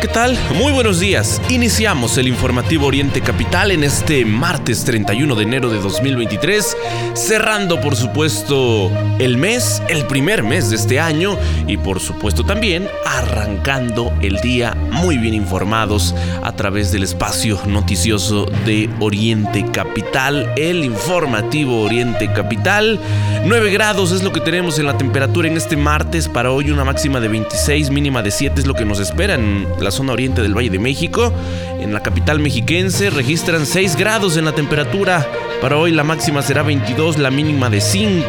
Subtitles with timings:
[0.00, 0.38] ¿Qué tal?
[0.56, 1.40] Muy buenos días.
[1.48, 6.76] Iniciamos el informativo Oriente Capital en este martes 31 de enero de 2023,
[7.14, 12.88] cerrando por supuesto el mes, el primer mes de este año y por supuesto también
[13.06, 20.84] arrancando el día muy bien informados a través del espacio noticioso de Oriente Capital, el
[20.84, 23.00] informativo Oriente Capital.
[23.46, 26.84] 9 grados es lo que tenemos en la temperatura en este martes, para hoy una
[26.84, 30.42] máxima de 26, mínima de 7 es lo que nos espera en la zona oriente
[30.42, 31.32] del Valle de México.
[31.78, 35.24] En la capital mexiquense registran 6 grados en la temperatura.
[35.60, 38.26] Para hoy la máxima será 22, la mínima de 5.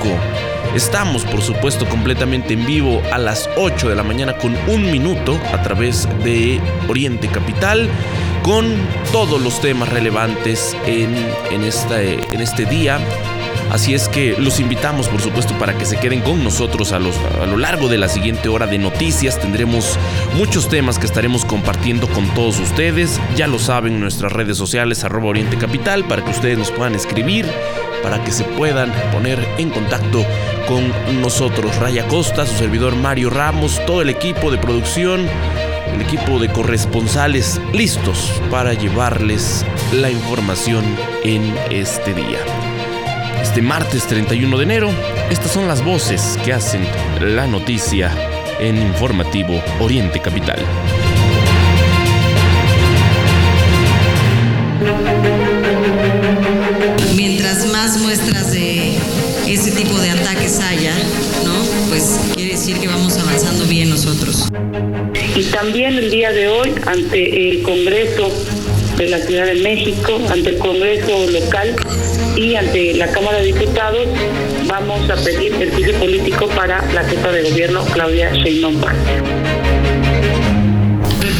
[0.75, 5.39] Estamos, por supuesto, completamente en vivo a las 8 de la mañana con un minuto
[5.51, 7.89] a través de Oriente Capital
[8.43, 8.65] con
[9.11, 11.15] todos los temas relevantes en,
[11.51, 12.99] en, esta, en este día
[13.71, 17.57] Así es que los invitamos, por supuesto, para que se queden con nosotros a, lo
[17.57, 19.39] largo de la siguiente hora de noticias.
[19.39, 19.99] Tendremos
[20.35, 23.19] muchos temas que estaremos compartiendo con todos ustedes.
[23.35, 26.95] Ya lo saben, en nuestras redes sociales, arroba Oriente Capital, para que ustedes nos puedan
[26.95, 27.45] escribir,
[28.03, 30.25] para que se puedan poner en contacto
[30.67, 31.75] con nosotros.
[31.77, 35.27] Raya Costa, su servidor Mario Ramos, todo el equipo de producción
[35.93, 40.83] el equipo de corresponsales listos para llevarles la información
[41.23, 42.76] en este día
[43.57, 44.89] este martes 31 de enero.
[45.31, 46.85] Estas son las voces que hacen
[47.19, 48.15] la noticia
[48.59, 50.59] en Informativo Oriente Capital.
[57.15, 58.93] Mientras más muestras de
[59.47, 60.93] ese tipo de ataques haya,
[61.43, 61.89] ¿no?
[61.89, 64.49] Pues quiere decir que vamos avanzando bien nosotros.
[65.35, 68.31] Y también el día de hoy, ante el Congreso
[68.97, 71.75] de la Ciudad de México, ante el Congreso local,
[72.37, 74.07] y ante la Cámara de Diputados
[74.67, 78.79] vamos a pedir el juicio político para la jefa de gobierno, Claudia Sheinbaum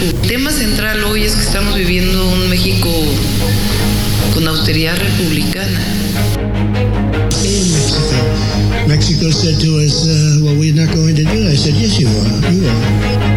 [0.01, 2.89] El tema central hoy es que estamos viviendo un México
[4.33, 5.79] con austeridad republicana.
[8.87, 11.51] Mexico said to us, uh, well, we're not going to do it.
[11.51, 12.51] I said, yes, you are.
[12.51, 13.36] You are.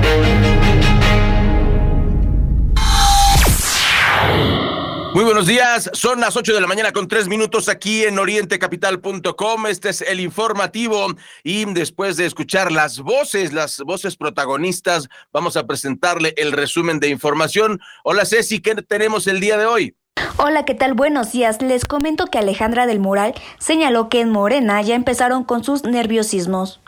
[5.13, 9.67] Muy buenos días, son las 8 de la mañana con 3 minutos aquí en orientecapital.com.
[9.67, 11.09] Este es el informativo
[11.43, 17.09] y después de escuchar las voces, las voces protagonistas, vamos a presentarle el resumen de
[17.09, 17.81] información.
[18.05, 19.97] Hola Ceci, ¿qué tenemos el día de hoy?
[20.37, 20.95] Hola, ¿qué tal?
[20.95, 21.61] Buenos días.
[21.61, 26.81] Les comento que Alejandra del Moral señaló que en Morena ya empezaron con sus nerviosismos.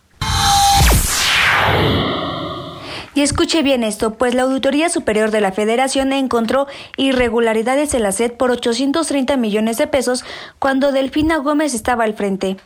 [3.15, 8.13] Y escuche bien esto, pues la Auditoría Superior de la Federación encontró irregularidades en la
[8.13, 10.25] SED por 830 millones de pesos
[10.59, 12.57] cuando Delfina Gómez estaba al frente.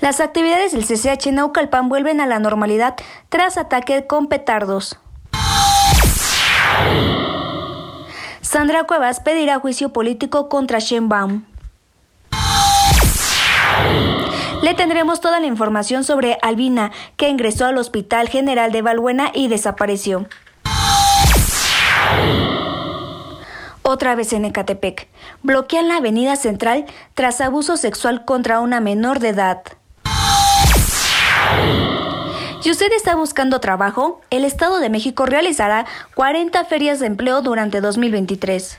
[0.00, 2.96] Las actividades del CCH en Naucalpan vuelven a la normalidad
[3.28, 4.98] tras ataque con petardos.
[8.40, 11.44] Sandra Cuevas pedirá juicio político contra Sheinbaum.
[14.76, 20.26] Tendremos toda la información sobre Albina, que ingresó al Hospital General de Valbuena y desapareció.
[23.82, 25.08] Otra vez en Ecatepec.
[25.42, 29.62] Bloquean la avenida central tras abuso sexual contra una menor de edad.
[32.60, 37.80] Si usted está buscando trabajo, el Estado de México realizará 40 ferias de empleo durante
[37.80, 38.78] 2023.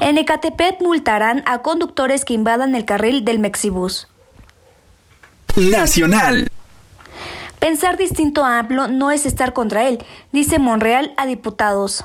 [0.00, 4.08] En Ecatepec multarán a conductores que invadan el carril del Mexibus.
[5.56, 6.50] Nacional.
[7.58, 12.04] Pensar distinto a AMLO no es estar contra él, dice Monreal a diputados.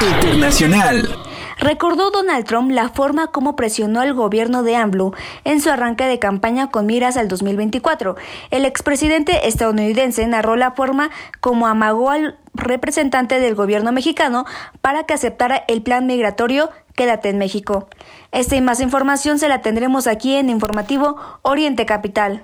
[0.00, 1.25] Internacional.
[1.58, 5.12] Recordó Donald Trump la forma como presionó al gobierno de AMLO
[5.44, 8.16] en su arranque de campaña con miras al 2024.
[8.50, 11.10] El expresidente estadounidense narró la forma
[11.40, 14.44] como amagó al representante del gobierno mexicano
[14.80, 17.88] para que aceptara el plan migratorio Quédate en México.
[18.32, 22.42] Esta y más información se la tendremos aquí en Informativo Oriente Capital.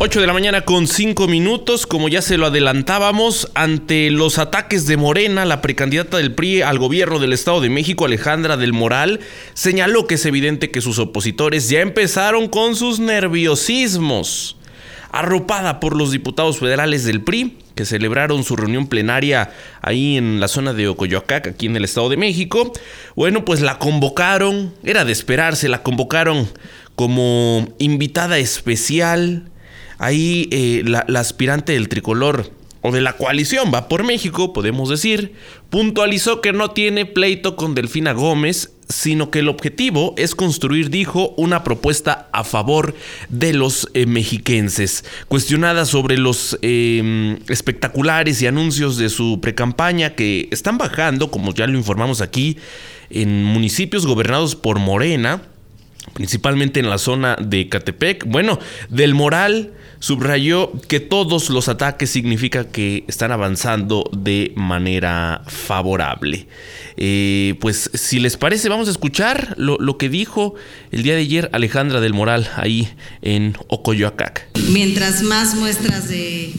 [0.00, 4.86] 8 de la mañana con 5 minutos, como ya se lo adelantábamos, ante los ataques
[4.86, 9.20] de Morena, la precandidata del PRI al gobierno del Estado de México, Alejandra del Moral,
[9.54, 14.56] señaló que es evidente que sus opositores ya empezaron con sus nerviosismos.
[15.12, 20.48] Arropada por los diputados federales del PRI, que celebraron su reunión plenaria ahí en la
[20.48, 22.72] zona de Ocoyoacac, aquí en el Estado de México,
[23.14, 26.48] bueno, pues la convocaron, era de esperarse, la convocaron
[26.96, 29.50] como invitada especial
[30.04, 32.50] Ahí eh, la, aspirante del tricolor
[32.82, 35.32] o de la coalición va por México, podemos decir,
[35.70, 41.32] puntualizó que no tiene pleito con Delfina Gómez, sino que el objetivo es construir, dijo,
[41.38, 42.94] una propuesta a favor
[43.30, 45.06] de los eh, mexiquenses.
[45.28, 51.66] Cuestionada sobre los em, espectaculares y anuncios de su precampaña que están bajando, como ya
[51.66, 52.58] lo informamos aquí,
[53.08, 55.40] en municipios gobernados por Morena,
[56.12, 58.58] principalmente en la zona de Catepec, bueno,
[58.90, 66.46] del moral Subrayó que todos los ataques significa que están avanzando de manera favorable.
[66.96, 70.54] Eh, pues si les parece, vamos a escuchar lo, lo, que dijo
[70.92, 72.88] el día de ayer Alejandra del Moral ahí
[73.22, 74.48] en Ocoyoacac.
[74.70, 76.52] Mientras más muestras de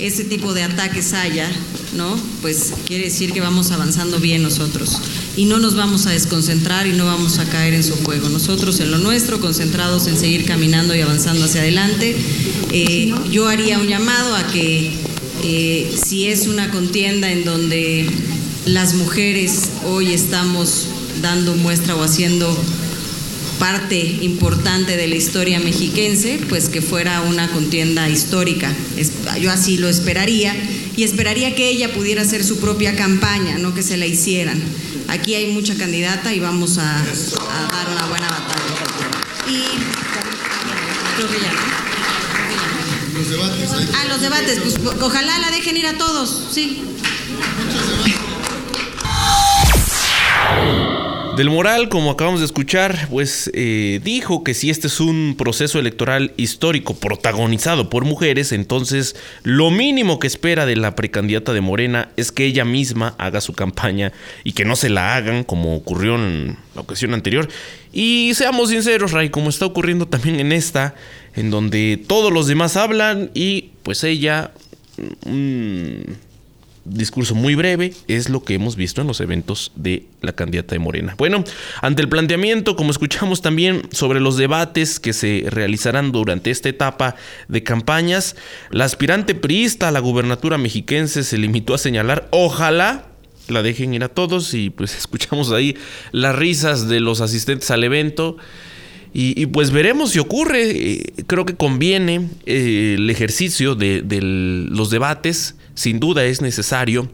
[0.00, 1.50] ese tipo de ataques haya,
[1.94, 2.18] ¿no?
[2.40, 4.98] Pues quiere decir que vamos avanzando bien nosotros
[5.36, 8.28] y no nos vamos a desconcentrar y no vamos a caer en su juego.
[8.28, 12.16] Nosotros en lo nuestro, concentrados en seguir caminando y avanzando hacia adelante.
[12.72, 14.92] Eh, yo haría un llamado a que
[15.42, 18.08] eh, si es una contienda en donde
[18.66, 20.86] las mujeres hoy estamos
[21.22, 22.56] dando muestra o haciendo
[23.60, 28.74] parte importante de la historia mexiquense, pues que fuera una contienda histórica.
[29.38, 30.56] Yo así lo esperaría
[30.96, 34.60] y esperaría que ella pudiera hacer su propia campaña, no que se la hicieran.
[35.08, 38.74] Aquí hay mucha candidata y vamos a, dar una buena batalla.
[39.46, 39.62] Y
[41.16, 41.52] creo que ya,
[43.14, 43.70] Los debates.
[43.94, 46.82] Ah, los debates, pues ojalá la dejen ir a todos, sí.
[51.40, 55.78] Del Moral, como acabamos de escuchar, pues eh, dijo que si este es un proceso
[55.78, 62.10] electoral histórico protagonizado por mujeres, entonces lo mínimo que espera de la precandidata de Morena
[62.18, 64.12] es que ella misma haga su campaña
[64.44, 67.48] y que no se la hagan como ocurrió en la ocasión anterior.
[67.90, 70.94] Y seamos sinceros, Ray, como está ocurriendo también en esta,
[71.34, 74.50] en donde todos los demás hablan y pues ella...
[75.24, 76.02] Mm,
[76.84, 80.78] discurso muy breve, es lo que hemos visto en los eventos de la candidata de
[80.78, 81.14] Morena.
[81.16, 81.44] Bueno,
[81.82, 87.16] ante el planteamiento, como escuchamos también sobre los debates que se realizarán durante esta etapa
[87.48, 88.36] de campañas,
[88.70, 93.06] la aspirante priista a la gubernatura mexiquense se limitó a señalar, ojalá
[93.48, 95.76] la dejen ir a todos y pues escuchamos ahí
[96.12, 98.36] las risas de los asistentes al evento.
[99.12, 100.70] Y, pues veremos si ocurre.
[100.70, 107.08] Eh, creo que conviene eh, el ejercicio de, de los debates sin duda es necesario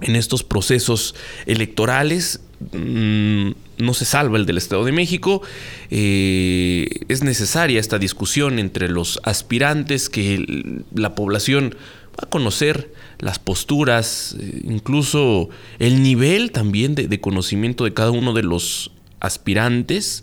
[0.00, 2.38] en estos procesos electorales.
[2.70, 5.42] Mm, no se salva el del Estado de México.
[5.90, 11.74] Eh, es necesaria esta discusión entre los aspirantes que la población
[12.12, 15.48] va a conocer las posturas, eh, incluso
[15.80, 20.22] el nivel también de conocimiento de cada uno de los aspirantes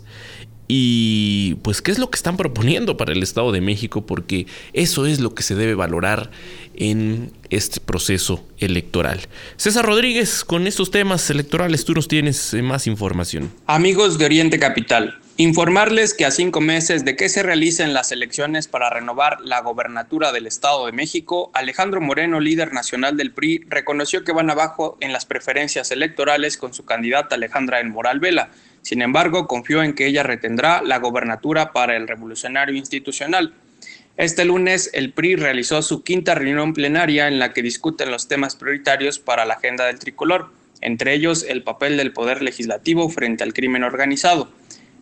[0.66, 5.06] y pues qué es lo que están proponiendo para el Estado de México, porque eso
[5.06, 6.30] es lo que se debe valorar
[6.74, 9.20] en este proceso electoral.
[9.56, 13.52] César Rodríguez, con estos temas electorales tú nos tienes eh, más información.
[13.66, 18.66] Amigos de Oriente Capital, informarles que a cinco meses de que se realicen las elecciones
[18.66, 24.24] para renovar la gobernatura del Estado de México, Alejandro Moreno, líder nacional del PRI, reconoció
[24.24, 28.50] que van abajo en las preferencias electorales con su candidata Alejandra El Moral Vela
[28.84, 33.54] sin embargo, confió en que ella retendrá la gobernatura para el revolucionario institucional.
[34.18, 38.56] Este lunes, el PRI realizó su quinta reunión plenaria en la que discuten los temas
[38.56, 40.50] prioritarios para la agenda del tricolor,
[40.82, 44.50] entre ellos el papel del poder legislativo frente al crimen organizado,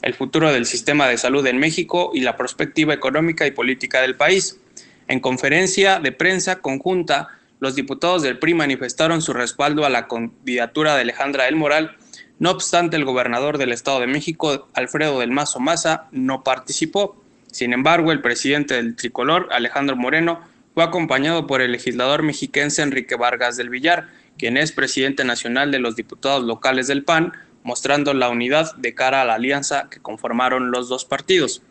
[0.03, 4.15] el futuro del sistema de salud en México y la perspectiva económica y política del
[4.15, 4.61] país.
[5.09, 10.95] En conferencia de prensa conjunta, los diputados del PRI manifestaron su respaldo a la candidatura
[10.95, 11.97] de Alejandra El Moral
[12.43, 17.15] no obstante, el gobernador del Estado de México, Alfredo del Mazo Maza, no participó.
[17.53, 20.41] Sin embargo, el presidente del tricolor, Alejandro Moreno,
[20.75, 24.09] fue acompañado por el legislador mexiquense Enrique Vargas del Villar,
[24.39, 27.33] quien es presidente nacional de los diputados locales del PAN,
[27.63, 31.63] mostrando la unidad de cara a la alianza que conformaron los dos partidos.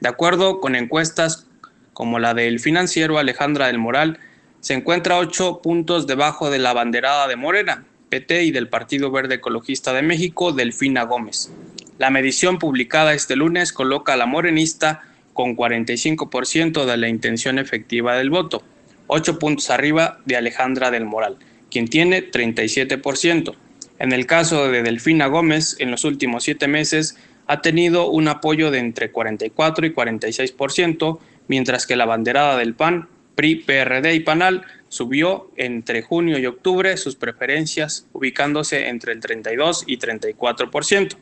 [0.00, 1.46] De acuerdo con encuestas
[1.94, 4.18] como la del financiero Alejandra del Moral,
[4.60, 9.36] se encuentra ocho puntos debajo de la banderada de Morena, PT y del Partido Verde
[9.36, 11.50] Ecologista de México, Delfina Gómez.
[11.98, 18.16] La medición publicada este lunes coloca a la morenista con 45% de la intención efectiva
[18.16, 18.62] del voto,
[19.08, 21.36] 8 puntos arriba de Alejandra del Moral,
[21.70, 23.54] quien tiene 37%.
[23.98, 28.70] En el caso de Delfina Gómez, en los últimos siete meses ha tenido un apoyo
[28.70, 34.64] de entre 44 y 46%, mientras que la banderada del PAN, PRI, PRD y PANAL
[34.88, 41.16] subió entre junio y octubre sus preferencias, ubicándose entre el 32 y 34%.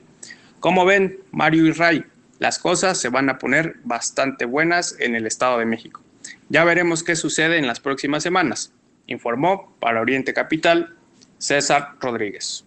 [0.61, 2.05] Como ven, Mario y Ray,
[2.39, 6.03] las cosas se van a poner bastante buenas en el Estado de México.
[6.49, 8.73] Ya veremos qué sucede en las próximas semanas,
[9.07, 10.95] informó para Oriente Capital
[11.39, 12.65] César Rodríguez.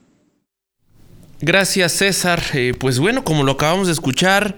[1.41, 2.41] Gracias César.
[2.53, 4.57] Eh, pues bueno, como lo acabamos de escuchar,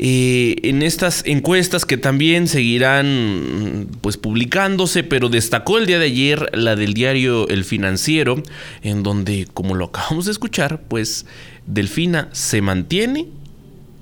[0.00, 6.50] eh, en estas encuestas que también seguirán pues publicándose, pero destacó el día de ayer
[6.52, 8.42] la del diario El Financiero,
[8.82, 11.26] en donde, como lo acabamos de escuchar, pues
[11.66, 13.26] Delfina se mantiene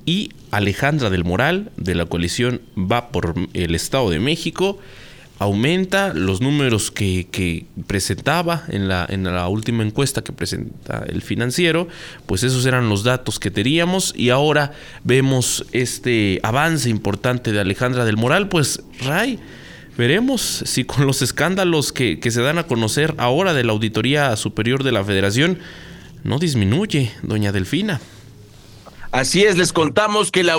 [0.04, 4.78] y Alejandra del Moral de la coalición va por el Estado de México
[5.38, 11.88] aumenta los números que, presentaba en la, en la, última encuesta que presenta el financiero,
[12.26, 14.72] pues esos eran los datos que teníamos y ahora
[15.04, 19.38] vemos este avance importante de Alejandra del Moral, pues Ray,
[19.98, 24.34] veremos si con los escándalos que, que se dan a conocer ahora de la Auditoría
[24.36, 25.58] Superior de la Federación
[26.24, 28.00] no disminuye, doña Delfina.
[29.16, 30.56] Así es, les contamos que la,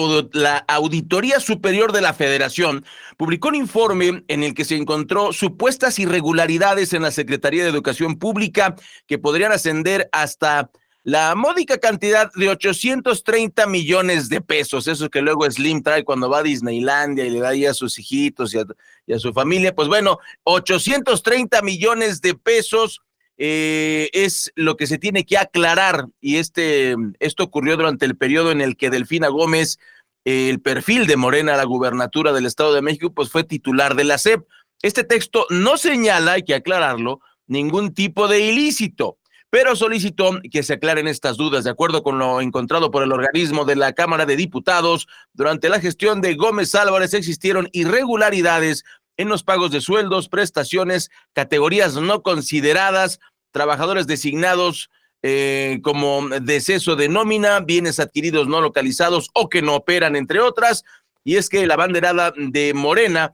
[0.68, 2.86] Auditoría Superior de la Federación
[3.16, 8.18] publicó un informe en el que se encontró supuestas irregularidades en la Secretaría de Educación
[8.18, 10.72] Pública que podrían ascender hasta
[11.04, 16.40] la módica cantidad de 830 millones de pesos, eso que luego Slim trae cuando va
[16.40, 20.18] a Disneylandia y le da ahí a sus hijitos y a, su familia, pues bueno,
[20.46, 23.04] 830 millones de pesos
[23.38, 28.52] eh, es lo que se tiene que aclarar y este, esto ocurrió durante el periodo
[28.52, 29.78] en el que Delfina Gómez,
[30.26, 34.18] el perfil de Morena la gubernatura del Estado de México, pues fue titular de la
[34.18, 34.46] SEP.
[34.82, 39.18] Este texto no señala, hay que aclararlo, ningún tipo de ilícito,
[39.50, 41.64] pero solicitó que se aclaren estas dudas.
[41.64, 45.80] De acuerdo con lo encontrado por el organismo de la Cámara de Diputados, durante la
[45.80, 48.84] gestión de Gómez Álvarez existieron irregularidades
[49.18, 53.20] en los pagos de sueldos, prestaciones, categorías no consideradas,
[53.52, 54.90] trabajadores designados
[55.24, 60.84] eh, como deceso de nómina, bienes adquiridos no localizados o que no operan, entre otras.
[61.24, 63.34] Y es que la banderada de Morena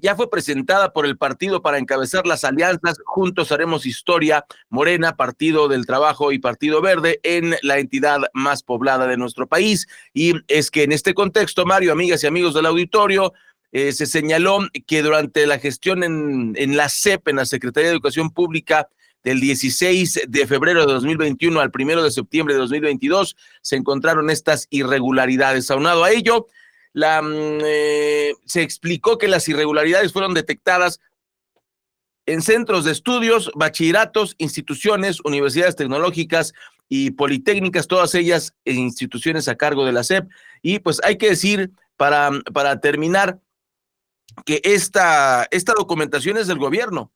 [0.00, 5.68] ya fue presentada por el partido para encabezar las alianzas Juntos Haremos Historia, Morena, Partido
[5.68, 9.86] del Trabajo y Partido Verde en la entidad más poblada de nuestro país.
[10.14, 13.34] Y es que en este contexto, Mario, amigas y amigos del auditorio,
[13.72, 17.94] eh, se señaló que durante la gestión en, en la CEP, en la Secretaría de
[17.94, 18.88] Educación Pública,
[19.24, 24.66] del 16 de febrero de 2021 al primero de septiembre de 2022, se encontraron estas
[24.70, 25.70] irregularidades.
[25.70, 26.46] Aunado a ello,
[26.94, 31.00] mm, eh, se explicó que las irregularidades fueron detectadas
[32.26, 36.52] en centros de estudios, bachilleratos, instituciones, universidades tecnológicas
[36.88, 40.28] y politécnicas, todas ellas instituciones a cargo de la SEP.
[40.62, 43.40] Y pues hay que decir, para, para terminar,
[44.44, 47.12] que esta, esta documentación es del gobierno,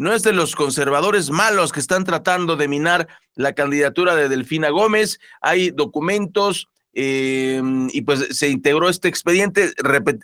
[0.00, 4.70] no es de los conservadores malos que están tratando de minar la candidatura de Delfina
[4.70, 5.20] Gómez.
[5.42, 7.60] Hay documentos eh,
[7.92, 9.74] y pues se integró este expediente.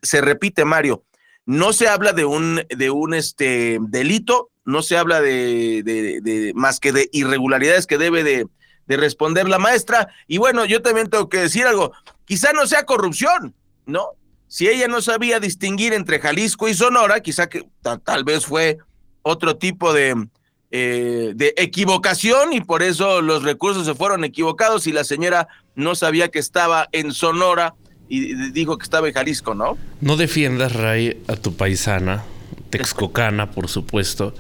[0.00, 1.04] se repite, Mario,
[1.44, 6.80] no se habla de un, de un este, delito, no se habla de, de, más
[6.80, 8.46] que de irregularidades que debe de,
[8.86, 10.08] de responder la maestra.
[10.26, 11.92] Y bueno, yo también tengo que decir algo,
[12.24, 13.54] quizá no sea corrupción,
[13.84, 14.12] ¿no?
[14.48, 17.66] Si ella no sabía distinguir entre Jalisco y Sonora, quizá que
[18.04, 18.78] tal vez fue
[19.22, 20.28] otro tipo de,
[20.70, 25.94] eh, de equivocación y por eso los recursos se fueron equivocados y la señora no
[25.94, 27.74] sabía que estaba en Sonora
[28.08, 29.76] y dijo que estaba en Jalisco, ¿no?
[30.00, 32.24] No defiendas, Ray, a tu paisana,
[32.70, 34.34] texcocana, por supuesto,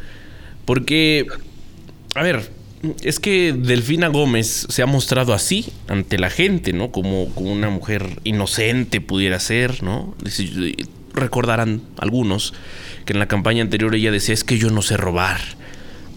[0.64, 1.26] porque,
[2.14, 2.50] a ver,
[3.02, 6.90] es que Delfina Gómez se ha mostrado así ante la gente, ¿no?
[6.90, 10.14] Como, como una mujer inocente pudiera ser, ¿no?
[11.14, 12.54] Recordarán algunos
[13.04, 15.40] que en la campaña anterior ella decía es que yo no sé robar.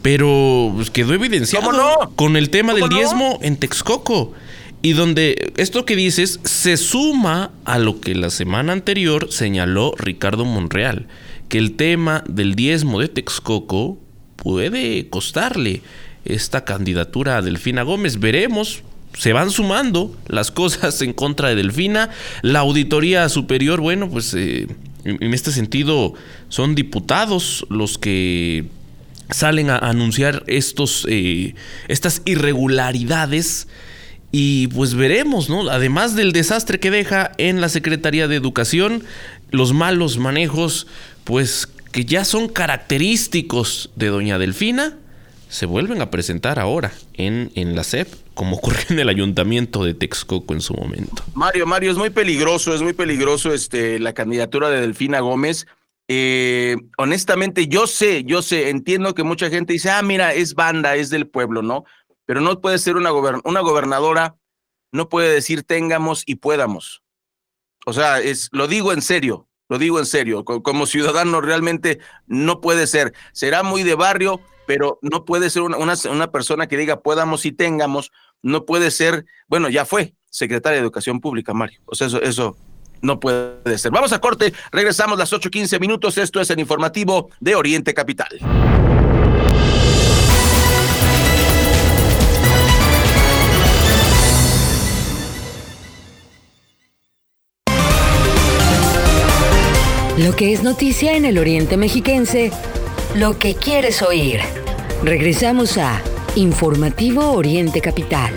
[0.01, 1.71] Pero pues, quedó evidenciado
[2.15, 4.33] con el tema del diezmo en Texcoco.
[4.81, 10.45] Y donde esto que dices se suma a lo que la semana anterior señaló Ricardo
[10.45, 11.07] Monreal,
[11.49, 13.97] que el tema del diezmo de Texcoco
[14.37, 15.81] puede costarle
[16.25, 18.19] esta candidatura a Delfina Gómez.
[18.19, 18.83] Veremos,
[19.17, 22.09] se van sumando las cosas en contra de Delfina.
[22.41, 24.67] La auditoría superior, bueno, pues eh,
[25.03, 26.13] en este sentido,
[26.49, 28.65] son diputados los que
[29.29, 31.55] salen a anunciar estos, eh,
[31.87, 33.67] estas irregularidades
[34.31, 35.69] y pues veremos, ¿no?
[35.69, 39.03] Además del desastre que deja en la Secretaría de Educación,
[39.51, 40.87] los malos manejos,
[41.23, 44.97] pues que ya son característicos de doña Delfina,
[45.49, 49.95] se vuelven a presentar ahora en, en la SEP, como ocurrió en el ayuntamiento de
[49.95, 51.23] Texcoco en su momento.
[51.33, 55.65] Mario, Mario, es muy peligroso, es muy peligroso este, la candidatura de Delfina Gómez.
[56.07, 60.95] Eh, honestamente, yo sé, yo sé, entiendo que mucha gente dice, ah, mira, es banda,
[60.95, 61.83] es del pueblo, ¿no?
[62.25, 64.35] Pero no puede ser una, una gobernadora,
[64.91, 67.01] no puede decir tengamos y podamos.
[67.87, 72.61] O sea, es, lo digo en serio, lo digo en serio, como ciudadano realmente no
[72.61, 73.13] puede ser.
[73.33, 77.51] Será muy de barrio, pero no puede ser una, una, persona que diga podamos y
[77.51, 78.11] tengamos,
[78.43, 81.81] no puede ser, bueno, ya fue secretaria de Educación Pública, Mario.
[81.85, 82.55] O sea, eso, eso
[83.01, 83.91] no puede ser.
[83.91, 86.19] Vamos a corte, regresamos las 8:15 minutos.
[86.19, 88.29] Esto es el informativo de Oriente Capital.
[100.19, 102.51] Lo que es noticia en el Oriente Mexiquense,
[103.15, 104.39] lo que quieres oír.
[105.03, 106.01] Regresamos a
[106.35, 108.33] Informativo Oriente Capital.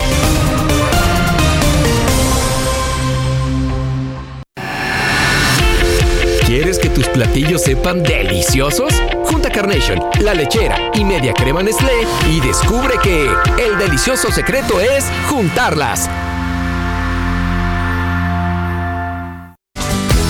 [6.45, 8.93] ¿Quieres que tus platillos sepan deliciosos?
[9.25, 13.27] Junta Carnation, La Lechera y Media Crema Nestlé y descubre que
[13.63, 16.09] el delicioso secreto es juntarlas.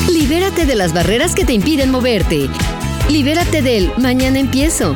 [0.09, 2.49] Libérate de las barreras que te impiden moverte.
[3.09, 4.95] Libérate del mañana empiezo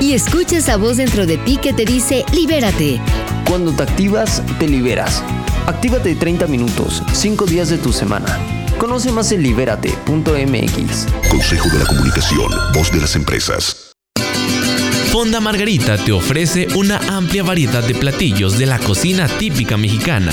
[0.00, 3.00] y escucha esa voz dentro de ti que te dice libérate.
[3.46, 5.22] Cuando te activas, te liberas.
[5.66, 8.38] Actívate 30 minutos, 5 días de tu semana.
[8.78, 11.06] Conoce más en libérate.mx.
[11.28, 13.92] Consejo de la Comunicación, voz de las empresas.
[15.10, 20.32] Fonda Margarita te ofrece una amplia variedad de platillos de la cocina típica mexicana.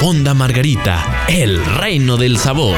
[0.00, 2.76] Fonda Margarita, el reino del sabor.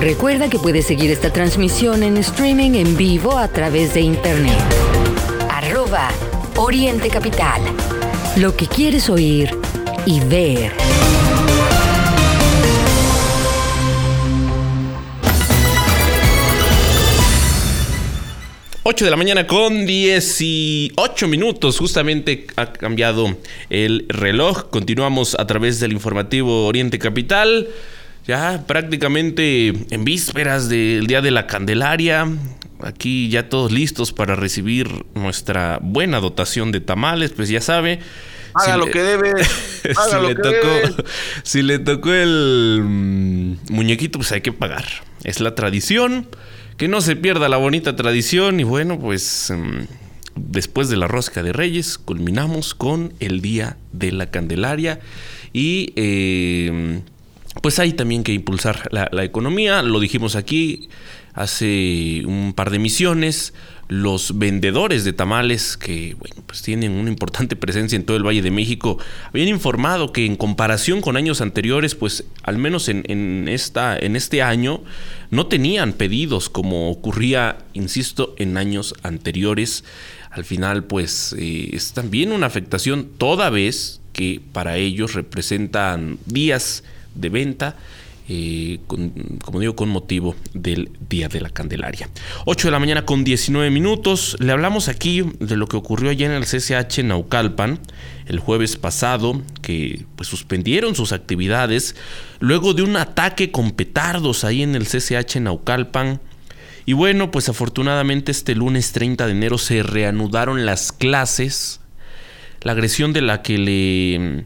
[0.00, 4.56] Recuerda que puedes seguir esta transmisión en streaming en vivo a través de internet.
[5.50, 6.08] Arroba
[6.56, 7.60] Oriente Capital.
[8.36, 9.50] Lo que quieres oír
[10.06, 10.72] y ver.
[18.90, 21.78] Ocho de la mañana con 18 minutos.
[21.78, 24.68] Justamente ha cambiado el reloj.
[24.68, 27.68] Continuamos a través del informativo Oriente Capital
[28.26, 32.26] ya prácticamente en vísperas del Día de la Candelaria.
[32.82, 38.00] Aquí ya todos listos para recibir nuestra buena dotación de tamales, pues ya sabe.
[38.54, 39.44] Haga lo que debe.
[39.84, 41.02] si, le tocó,
[41.44, 44.84] si le tocó el mm, muñequito, pues hay que pagar.
[45.22, 46.26] Es la tradición.
[46.80, 48.58] Que no se pierda la bonita tradición.
[48.58, 49.82] Y bueno, pues mm,
[50.34, 54.98] después de la rosca de Reyes, culminamos con el Día de la Candelaria.
[55.52, 57.02] Y eh,
[57.60, 60.88] pues hay también que impulsar la, economía, lo dijimos aquí
[61.34, 63.52] hace un par de misiones,
[63.90, 68.40] los vendedores de tamales que bueno, pues tienen una importante presencia en todo el Valle
[68.40, 68.98] de México
[69.30, 74.42] habían informado que en comparación con años anteriores, pues al menos en, esta, en este
[74.42, 74.80] año
[75.32, 79.82] no tenían pedidos como ocurría, insisto, en años anteriores.
[80.30, 86.84] Al final, pues eh, es también una afectación toda vez que para ellos representan días
[87.16, 87.76] de venta.
[88.32, 92.08] Eh, como digo, con motivo del Día de la Candelaria.
[92.44, 94.36] 8 de la mañana con 19 minutos.
[94.38, 97.80] Le hablamos aquí de lo que ocurrió allá en el CCH Naucalpan
[98.26, 101.96] el jueves pasado, que pues suspendieron sus actividades
[102.38, 106.20] luego de un ataque con petardos ahí en el CCH Naucalpan.
[106.86, 111.80] Y bueno, pues afortunadamente este lunes 30 de enero se reanudaron las clases.
[112.62, 114.44] La agresión de la que le,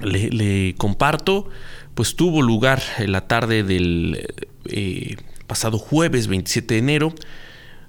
[0.00, 1.48] le comparto
[1.94, 4.26] pues tuvo lugar en la tarde del
[4.66, 7.14] eh, pasado jueves 27 de enero.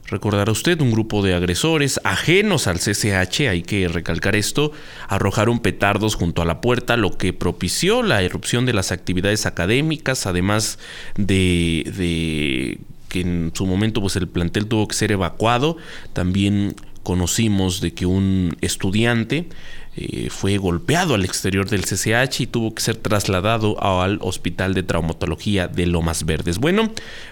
[0.08, 4.74] Recordará usted, un grupo de agresores ajenos al CCH, hay que recalcar esto,
[5.08, 10.28] arrojaron petardos junto a la puerta, lo que propició la erupción de las actividades académicas,
[10.28, 10.78] además
[11.16, 15.78] de, de que en su momento pues el plantel tuvo que ser evacuado,
[16.12, 19.48] también conocimos de que un estudiante
[19.96, 24.84] eh, fue golpeado al exterior del CCH y tuvo que ser trasladado al Hospital de
[24.84, 26.60] Traumatología de Lomas Verdes.
[26.60, 26.92] Bueno,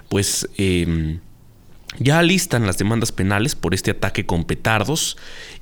[0.10, 0.48] pues...
[0.58, 1.20] Em,
[2.00, 5.18] ya alistan las demandas penales por este ataque con petardos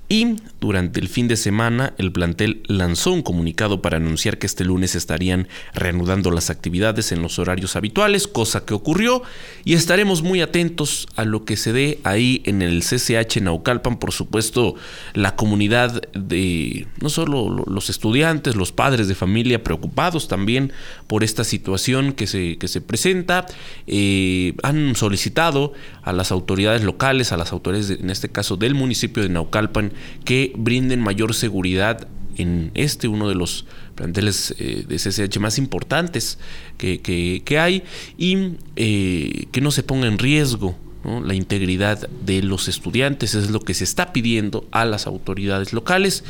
[0.09, 4.65] y durante el fin de semana el plantel lanzó un comunicado para anunciar que este
[4.65, 9.21] lunes estarían reanudando las actividades en los horarios habituales, cosa que ocurrió,
[9.65, 14.11] y estaremos muy atentos a lo que se dé ahí en el CCH Naucalpan, por
[14.11, 14.73] supuesto
[15.13, 20.73] la comunidad de no solo los estudiantes, los padres de familia preocupados también
[21.05, 23.45] por esta situación que se, que se presenta,
[23.85, 29.21] eh, han solicitado a las autoridades locales, a las autoridades en este caso del municipio
[29.21, 29.91] de Naucalpan,
[30.25, 32.07] que brinden mayor seguridad
[32.37, 36.37] en este, uno de los planteles eh, de CCH más importantes
[36.77, 37.83] que, hay,
[38.17, 43.33] y eh, que no se ponga en riesgo la integridad de los estudiantes.
[43.33, 46.23] es lo que se está pidiendo a las autoridades locales.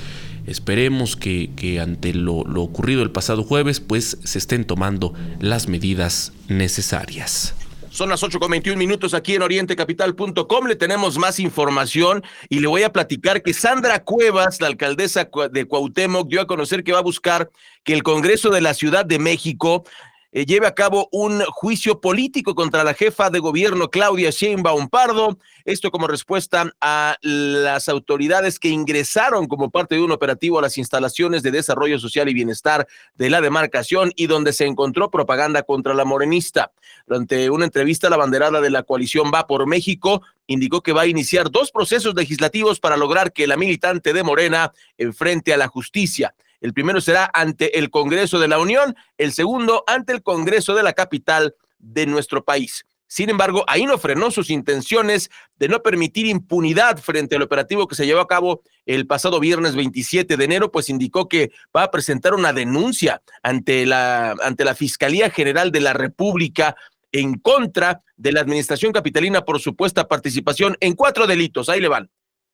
[0.46, 6.34] Esperemos que, ante lo, lo ocurrido el pasado jueves, pues se estén tomando las medidas
[6.48, 7.56] necesarias.
[7.91, 10.67] Son las 8 con 21 minutos aquí en orientecapital.com.
[10.67, 15.65] Le tenemos más información y le voy a platicar que Sandra Cuevas, la alcaldesa de
[15.65, 17.49] Cuauhtémoc, dio a conocer que va a buscar
[17.84, 19.84] que el Congreso de la Ciudad de México
[20.32, 25.39] eh, lleve a cabo un juicio político contra la jefa de gobierno Claudia Sheinbaum Pardo,
[25.65, 30.78] esto como respuesta a las autoridades que ingresaron como parte de un operativo a las
[30.78, 35.94] instalaciones de desarrollo social y bienestar de la demarcación y donde se encontró propaganda contra
[35.94, 36.72] la morenista.
[37.08, 41.08] Durante una entrevista, la banderada de la coalición Va por México indicó que va a
[41.08, 46.34] iniciar dos procesos legislativos para lograr que la militante de Morena enfrente a la justicia.
[46.62, 50.84] El primero será ante el Congreso de la Unión, el segundo ante el Congreso de
[50.84, 52.86] la capital de nuestro país.
[53.12, 57.95] Sin embargo, ahí no frenó sus intenciones de no permitir impunidad frente al operativo que
[57.95, 61.91] se llevó a cabo el pasado viernes 27 de enero, pues indicó que va a
[61.91, 66.76] presentar una denuncia ante la, ante la Fiscalía General de la República
[67.12, 71.67] en contra de la Administración Capitalina por supuesta participación en cuatro delitos.
[71.67, 72.12] Ahí le van.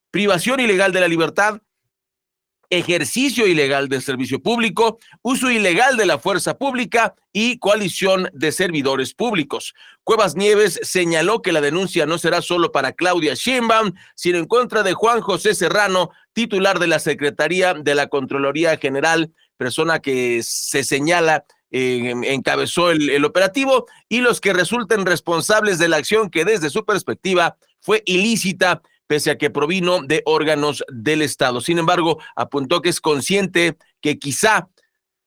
[0.09, 1.59] Privación ilegal de la libertad,
[2.69, 9.13] ejercicio ilegal del servicio público, uso ilegal de la fuerza pública y coalición de servidores
[9.13, 9.73] públicos.
[10.03, 14.83] Cuevas Nieves señaló que la denuncia no será solo para Claudia Sheinbaum, sino en contra
[14.83, 20.83] de Juan José Serrano, titular de la Secretaría de la Contraloría General, persona que se
[20.83, 26.45] señala eh, encabezó el, el operativo, y los que resulten responsables de la acción que
[26.45, 31.61] desde su perspectiva fue ilícita pese a que provino de órganos del Estado.
[31.61, 34.69] Sin embargo, apuntó que es consciente que quizá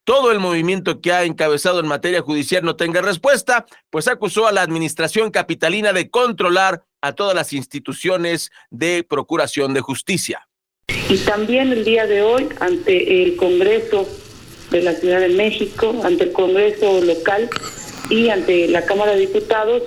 [0.05, 4.53] todo el movimiento que ha encabezado en materia judicial no tenga respuesta, pues acusó a
[4.53, 10.49] la administración capitalina de controlar a todas las instituciones de procuración de justicia.
[11.11, 14.09] Y también el día de hoy, ante el Congreso
[14.71, 17.51] de la Ciudad de México, ante el Congreso local
[18.09, 19.83] y ante la Cámara de Diputados,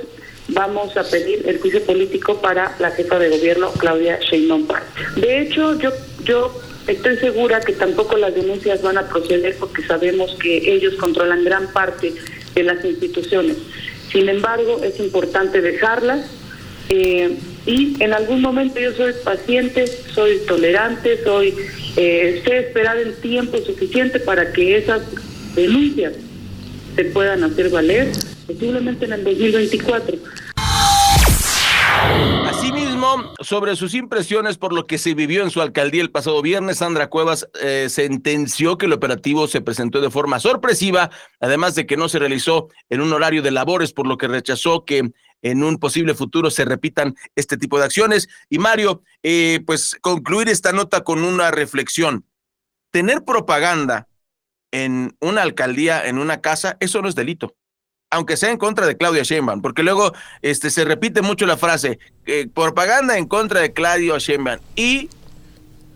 [0.54, 4.68] vamos a pedir el juicio político para la jefa de gobierno, Claudia Sheinbaum.
[5.16, 5.92] De hecho, yo,
[6.24, 11.44] yo estoy segura que tampoco las denuncias van a proceder porque sabemos que ellos controlan
[11.44, 12.14] gran parte
[12.56, 13.58] de las instituciones.
[14.12, 16.26] Sin embargo, es importante dejarlas
[16.90, 21.54] eh, y en algún momento yo soy paciente, soy tolerante, soy
[21.96, 25.02] eh, sé esperar el tiempo suficiente para que esas
[25.56, 26.14] denuncias
[26.96, 28.12] se puedan hacer valer,
[28.48, 30.18] posiblemente en el 2024.
[32.46, 36.78] Asimismo, sobre sus impresiones por lo que se vivió en su alcaldía el pasado viernes,
[36.78, 41.98] Sandra Cuevas eh, sentenció que el operativo se presentó de forma sorpresiva, además de que
[41.98, 45.78] no se realizó en un horario de labores, por lo que rechazó que en un
[45.78, 48.28] posible futuro se repitan este tipo de acciones.
[48.50, 52.26] Y Mario, eh, pues concluir esta nota con una reflexión.
[52.92, 54.08] Tener propaganda
[54.72, 57.56] en una alcaldía, en una casa, eso no es delito
[58.12, 61.98] aunque sea en contra de Claudia Sheinbaum, porque luego este, se repite mucho la frase,
[62.26, 64.60] eh, propaganda en contra de Claudia Sheinbaum.
[64.76, 65.10] Y,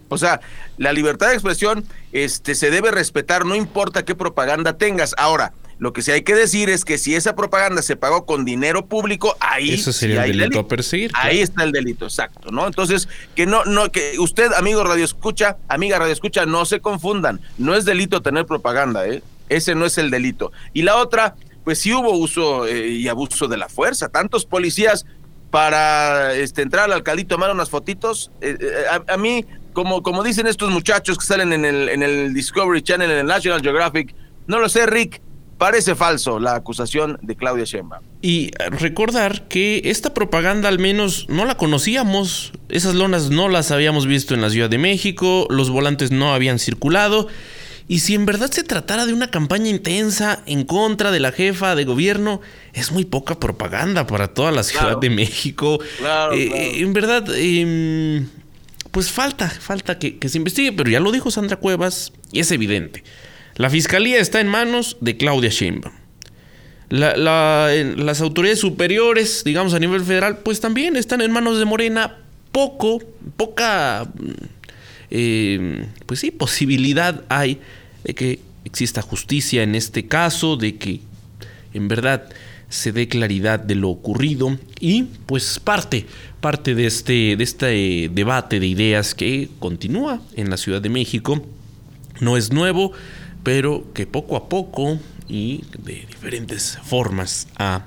[0.08, 0.39] o sea,
[0.78, 5.13] la libertad de expresión este, se debe respetar, no importa qué propaganda tengas.
[5.17, 8.45] Ahora, lo que sí hay que decir es que si esa propaganda se pagó con
[8.45, 11.12] dinero público, ahí Eso sería el delito, a perseguir.
[11.15, 12.65] Ahí está el delito, exacto, ¿no?
[12.65, 17.41] Entonces, que no, no, que usted, amigo Radio Escucha, amiga Radio Escucha, no se confundan.
[17.58, 19.21] No es delito tener propaganda, ¿eh?
[19.49, 20.54] Ese no es el delito.
[20.73, 24.08] Y la otra, pues sí hubo uso eh, y abuso de la fuerza.
[24.08, 25.06] Tantos policías
[25.49, 28.32] para este, entrar al alcaldito, tomar unas fotitos.
[28.39, 32.34] Eh, eh, a, mí, como, como dicen estos muchachos que salen en el, en el
[32.34, 34.13] Discovery Channel, en el National Geographic,
[34.47, 35.21] no lo sé, Rick,
[35.58, 38.04] parece falso la acusación de Claudia Sheinbaum.
[38.21, 44.06] Y recordar que esta propaganda al menos no la conocíamos, esas lonas no las habíamos
[44.06, 47.28] visto en la Ciudad de México, los volantes no habían circulado.
[47.88, 51.76] Y si en verdad se tratara de una campaña intensa en contra de la jefa
[51.76, 52.41] de gobierno,
[52.74, 55.80] es muy poca propaganda para toda la Ciudad de México.
[56.34, 58.28] Eh, en verdad, em,
[58.89, 62.50] pues falta, falta que, que se investigue, pero ya lo dijo Sandra Cuevas y es
[62.52, 63.04] evidente.
[63.56, 65.93] La fiscalía está en manos de Claudia Sheinbaum.
[66.89, 72.17] las autoridades superiores, digamos a nivel federal, pues también están en manos de Morena.
[72.52, 73.02] Poco,
[73.36, 74.08] poca,
[75.10, 77.60] eh, pues sí, posibilidad hay
[78.04, 81.02] de que exista justicia en este caso, de que
[81.74, 82.30] en verdad
[82.70, 86.06] se dé claridad de lo ocurrido y pues parte,
[86.41, 91.46] parte de este, de este debate de ideas que continúa en la Ciudad de México.
[92.20, 92.91] No es nuevo,
[93.44, 97.86] pero que poco a poco y de diferentes formas ha,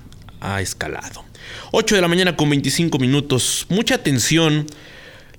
[0.61, 1.25] escalado.
[1.73, 3.67] 8 de la mañana con 25 minutos.
[3.69, 4.67] Mucha atención.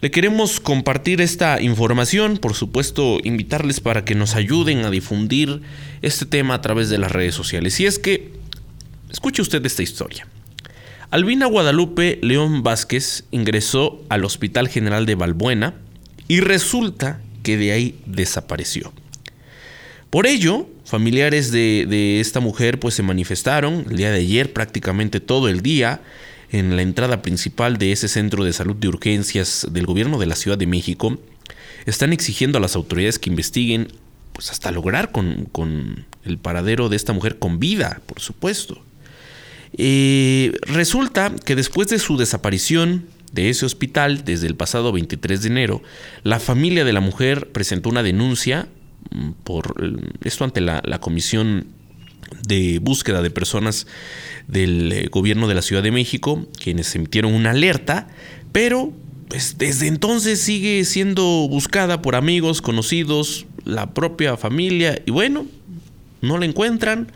[0.01, 5.61] Le queremos compartir esta información, por supuesto, invitarles para que nos ayuden a difundir
[6.01, 7.77] este tema a través de las redes sociales.
[7.81, 8.31] Y es que,
[9.11, 10.25] escuche usted esta historia.
[11.11, 15.73] Albina Guadalupe León Vázquez ingresó al Hospital General de Balbuena
[16.29, 18.93] y resulta que de ahí desapareció.
[20.09, 25.49] Por ello, familiares de, esta mujer pues se manifestaron el día de ayer prácticamente todo
[25.49, 26.01] el día
[26.51, 30.35] en la entrada principal de ese centro de salud de urgencias del gobierno de la
[30.35, 31.19] Ciudad de México.
[31.85, 33.87] Están exigiendo a las autoridades que investiguen
[34.33, 38.81] pues hasta lograr con, el paradero de esta mujer con vida, por supuesto.
[39.77, 45.47] Eh, resulta que después de su desaparición de ese hospital desde el pasado 23 de
[45.47, 45.83] enero,
[46.23, 48.67] la familia de la mujer presentó una denuncia
[49.43, 49.75] por
[50.23, 51.67] esto ante la, Comisión
[52.47, 53.87] de Búsqueda de Personas
[54.47, 58.07] del eh, Gobierno de la Ciudad de México, quienes emitieron una alerta,
[58.51, 58.93] pero
[59.27, 65.45] pues desde entonces sigue siendo buscada por amigos, conocidos, la propia familia, y bueno,
[66.21, 67.11] no la encuentran.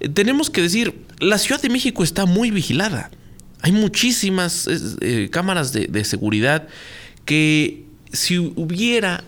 [0.00, 3.10] Eh, tenemos que decir, la Ciudad de México está muy vigilada.
[3.62, 4.68] Hay muchísimas
[5.00, 6.68] eh, cámaras de seguridad
[7.24, 9.24] que si hubiera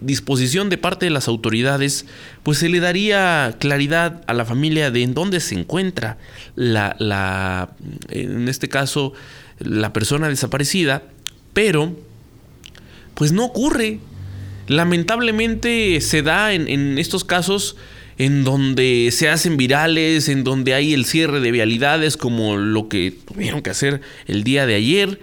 [0.00, 2.06] disposición de parte de las autoridades,
[2.42, 6.18] pues se le daría claridad a la familia de en dónde se encuentra
[6.54, 7.70] la, la
[8.08, 9.12] en este caso,
[9.58, 11.02] la persona desaparecida,
[11.52, 11.96] pero
[13.14, 13.98] pues no ocurre.
[14.68, 17.76] Lamentablemente se da en, en estos casos
[18.18, 23.12] en donde se hacen virales, en donde hay el cierre de vialidades como lo que
[23.26, 25.20] tuvieron que hacer el día de ayer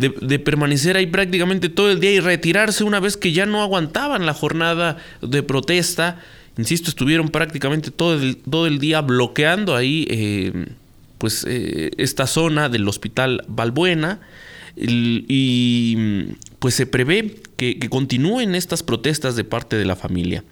[0.00, 4.24] de, permanecer ahí prácticamente todo el día y retirarse una vez que ya no aguantaban
[4.24, 6.20] la jornada de protesta.
[6.56, 10.66] Insisto, estuvieron prácticamente todo el, todo el día bloqueando ahí eh,
[11.18, 14.20] pues eh, esta zona del hospital Balbuena
[14.76, 20.44] y, pues se prevé que, que continúen estas protestas de parte de la familia.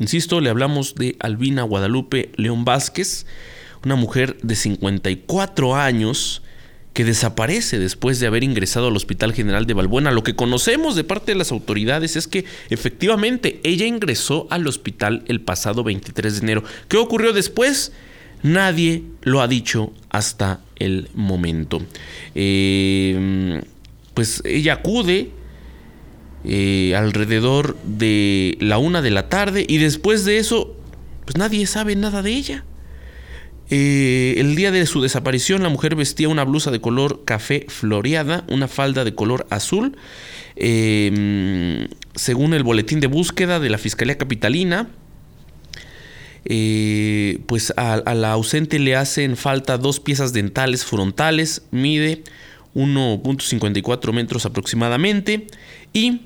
[0.00, 3.26] Insisto, le hablamos de Albina Guadalupe León Vázquez,
[3.84, 6.42] una mujer de 54 años
[6.98, 10.10] que desaparece después de haber ingresado al Hospital General de Balbuena.
[10.10, 15.22] Lo que conocemos de parte de las autoridades es que efectivamente ella ingresó al hospital
[15.28, 16.64] el pasado 23 de enero.
[16.88, 17.92] ¿Qué ocurrió después?
[18.42, 21.80] Nadie lo ha dicho hasta el momento.
[22.34, 23.62] Eh,
[24.14, 25.30] pues ella acude
[26.42, 30.76] eh, alrededor de la una de la tarde y después de eso,
[31.26, 32.64] pues nadie sabe nada de ella.
[33.70, 38.44] Eh, el día de su desaparición, la mujer vestía una blusa de color café floreada,
[38.48, 39.96] una falda de color azul.
[40.56, 44.88] Eh, según el boletín de búsqueda de la Fiscalía Capitalina,
[46.44, 52.22] eh, pues a, a, la ausente le hacen falta dos piezas dentales frontales, mide
[52.74, 55.46] 1.54 metros aproximadamente
[55.92, 56.22] y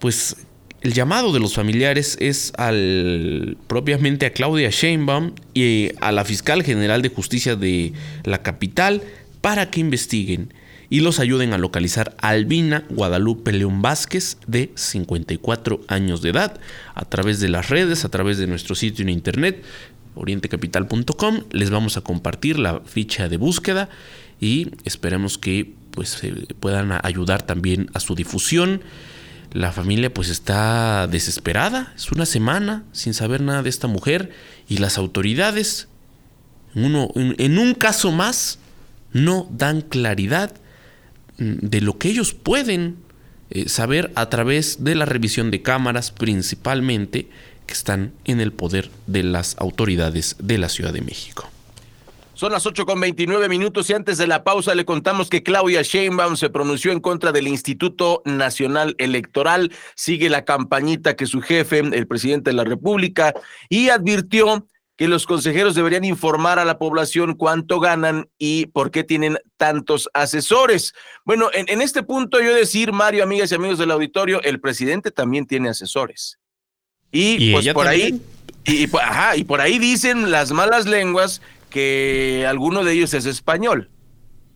[0.00, 0.36] pues
[0.80, 6.62] el llamado de los familiares es al propiamente a Claudia Sheinbaum y a la fiscal
[6.62, 7.92] general de justicia de
[8.24, 9.02] la capital
[9.40, 10.52] para que investiguen
[10.90, 16.58] y los ayuden a localizar a Albina Guadalupe León Vázquez de 54 años de edad
[16.94, 19.62] a través de las redes, a través de nuestro sitio en internet
[20.14, 23.88] orientecapital.com les vamos a compartir la ficha de búsqueda
[24.40, 26.22] y esperemos que pues
[26.60, 28.82] puedan ayudar también a su difusión
[29.52, 34.30] la familia pues está desesperada, es una semana sin saber nada de esta mujer
[34.68, 35.88] y las autoridades,
[36.74, 38.58] uno, en un caso más,
[39.12, 40.52] no dan claridad
[41.38, 42.96] mm, de lo que ellos pueden
[43.50, 47.28] eh, saber a través de la revisión de cámaras principalmente
[47.66, 51.50] que están en el poder de las autoridades de la Ciudad de México.
[52.38, 55.82] Son las 8 con 29 minutos y antes de la pausa le contamos que Claudia
[55.82, 59.72] Sheinbaum se pronunció en contra del Instituto Nacional Electoral.
[59.96, 63.34] Sigue la campañita que su jefe, el presidente de la República,
[63.68, 69.02] y advirtió que los consejeros deberían informar a la población cuánto ganan y por qué
[69.02, 70.94] tienen tantos asesores.
[71.24, 75.44] Bueno, en, este punto yo decir, Mario, amigas y amigos del auditorio, el presidente también
[75.44, 76.38] tiene asesores.
[77.10, 78.22] Y, pues por ahí,
[78.64, 83.90] y, ajá, y por ahí dicen las malas lenguas que alguno de ellos es español.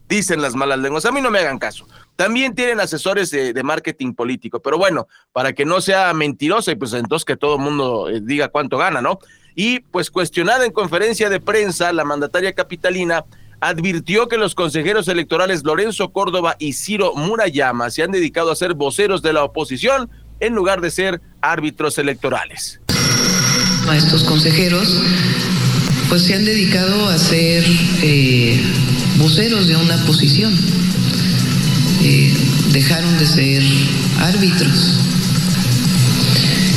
[0.08, 1.06] Dicen las malas lenguas.
[1.06, 1.86] A mí no me hagan caso.
[2.16, 6.92] También tienen asesores de, marketing político, pero bueno, para que no sea mentirosa y pues
[6.92, 9.18] entonces que todo el mundo eh, diga cuánto gana, ¿no?
[9.54, 13.24] Y pues cuestionada en conferencia de prensa, la mandataria capitalina
[13.60, 18.74] advirtió que los consejeros electorales Lorenzo Córdoba y Ciro Murayama se han dedicado a ser
[18.74, 22.80] voceros de la oposición en lugar de ser árbitros electorales.
[23.88, 25.00] A estos consejeros
[26.12, 27.64] pues se han dedicado a ser
[28.02, 28.60] eh,
[29.16, 30.54] voceros de una posición.
[32.02, 32.34] Eh,
[32.70, 33.62] dejaron de ser
[34.18, 35.00] árbitros.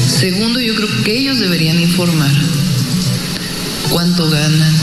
[0.08, 2.32] Segundo, yo creo que ellos deberían informar
[3.90, 4.74] cuánto ganan,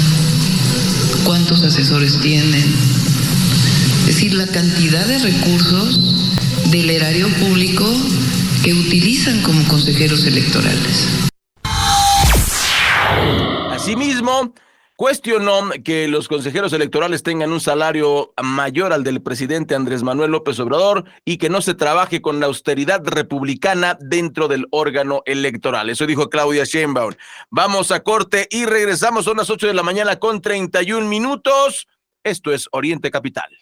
[1.25, 2.75] cuántos asesores tienen,
[4.01, 5.99] es decir, la cantidad de recursos
[6.71, 7.91] del erario público
[8.62, 11.32] que utilizan como consejeros electorales.
[13.83, 14.55] Asimismo,
[14.95, 20.61] cuestionó que los consejeros electorales tengan un salario mayor al del presidente Andrés Manuel López
[20.61, 25.90] Obrador y que no se trabaje con la austeridad republicana dentro del órgano electoral.
[25.90, 27.14] Eso dijo Claudia Sheinbaum.
[27.51, 31.88] Vamos a corte y regresamos a las 8 de la mañana con 31 minutos.
[32.23, 33.62] Esto es Oriente Capital.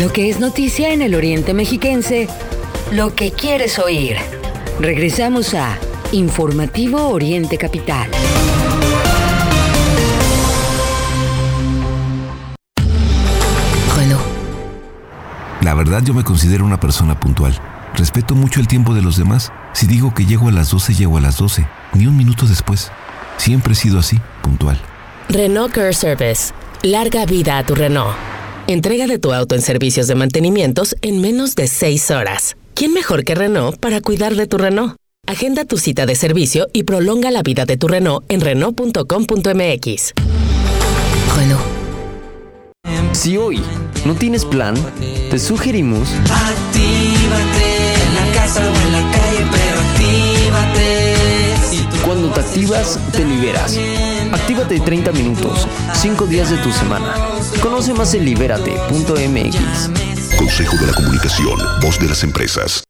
[0.00, 2.28] Lo que es noticia en el Oriente Mexiquense,
[2.92, 4.16] lo que quieres oír.
[4.78, 5.76] Regresamos a
[6.12, 8.08] Informativo Oriente Capital.
[13.96, 14.18] Bueno.
[15.62, 17.58] La verdad yo me considero una persona puntual.
[17.96, 19.50] Respeto mucho el tiempo de los demás.
[19.72, 22.92] Si digo que llego a las 12, llego a las 12, ni un minuto después.
[23.36, 24.80] Siempre he sido así, puntual.
[25.28, 26.52] Renault Care Service.
[26.84, 28.37] Larga vida a tu Renault.
[28.68, 32.54] Entrega de tu auto en servicios de mantenimientos en menos de seis horas.
[32.74, 34.94] ¿Quién mejor que Renault para cuidar de tu Renault?
[35.26, 40.12] Agenda tu cita de servicio y prolonga la vida de tu Renault en Renault.com.mx.
[41.34, 41.62] Renault.
[43.12, 43.62] Si hoy
[44.04, 44.74] no tienes plan,
[45.30, 46.10] te sugerimos.
[46.30, 51.14] Actívate en la casa o en la calle, pero actívate.
[52.04, 53.78] Cuando te activas, te liberas.
[54.32, 57.14] Actívate 30 minutos, 5 días de tu semana.
[57.62, 59.56] Conoce más en libérate.mx.
[60.36, 62.84] Consejo de la Comunicación, voz de las empresas.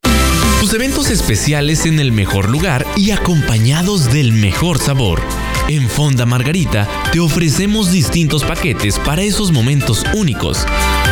[0.59, 5.21] Tus eventos especiales en el mejor lugar y acompañados del mejor sabor.
[5.69, 10.65] En Fonda Margarita te ofrecemos distintos paquetes para esos momentos únicos.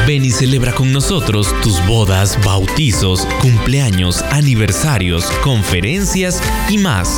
[0.06, 7.18] Ven y celebra con nosotros tus bodas, bautizos, cumpleaños, aniversarios, conferencias y más.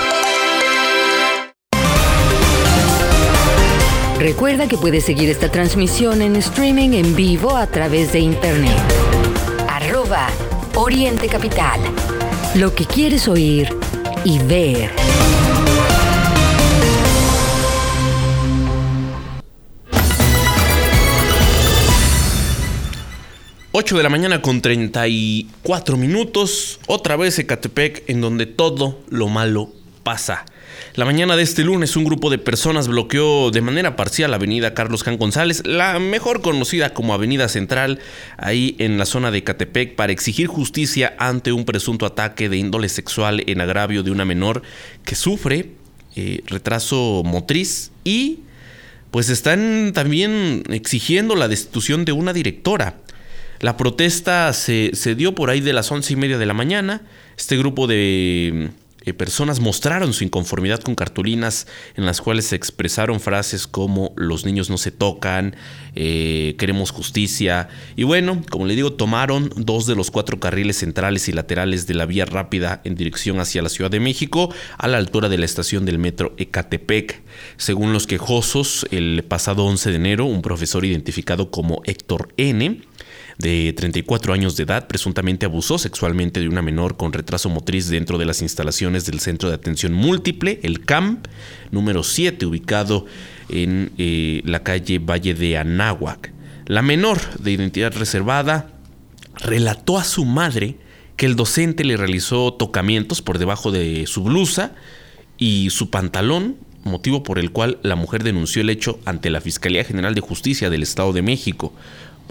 [4.21, 8.77] Recuerda que puedes seguir esta transmisión en streaming en vivo a través de internet.
[9.67, 10.29] Arroba
[10.75, 11.81] Oriente Capital.
[12.53, 13.75] Lo que quieres oír
[14.23, 14.91] y ver.
[23.73, 26.79] ...8 de la mañana con 34 minutos...
[26.85, 28.03] ...otra vez Ecatepec...
[28.07, 29.71] ...en donde todo lo malo
[30.03, 30.45] pasa...
[30.95, 34.73] La mañana de este lunes un grupo de personas bloqueó de manera parcial la avenida
[34.73, 37.99] Carlos Can González, la mejor conocida como Avenida Central,
[38.37, 42.89] ahí en la zona de Catepec, para exigir justicia ante un presunto ataque de índole
[42.89, 44.63] sexual en agravio de una menor
[45.05, 45.69] que sufre
[46.17, 48.39] eh, retraso motriz y
[49.11, 52.97] pues están también exigiendo la destitución de una directora.
[53.61, 57.01] La protesta se, se dio por ahí de las once y media de la mañana.
[57.37, 58.71] Este grupo de
[59.03, 64.45] eh, personas mostraron su inconformidad con cartulinas en las cuales se expresaron frases como los
[64.45, 65.55] niños no se tocan,
[65.95, 67.69] eh, queremos justicia.
[67.95, 71.95] Y bueno, como le digo, tomaron dos de los cuatro carriles centrales y laterales de
[71.95, 75.45] la vía rápida en dirección hacia la Ciudad de México, a la altura de la
[75.45, 77.21] estación del metro Ecatepec.
[77.57, 82.81] Según los quejosos, el pasado 11 de enero, un profesor identificado como Héctor N
[83.41, 88.17] de 34 años de edad, presuntamente abusó sexualmente de una menor con retraso motriz dentro
[88.17, 91.27] de las instalaciones del Centro de Atención Múltiple, el CAMP,
[91.71, 93.05] número 7, ubicado
[93.49, 96.31] en eh, la calle Valle de Anáhuac.
[96.65, 98.71] La menor, de identidad reservada,
[99.35, 100.77] relató a su madre
[101.17, 104.73] que el docente le realizó tocamientos por debajo de su blusa
[105.37, 109.83] y su pantalón, motivo por el cual la mujer denunció el hecho ante la Fiscalía
[109.83, 111.73] General de Justicia del Estado de México.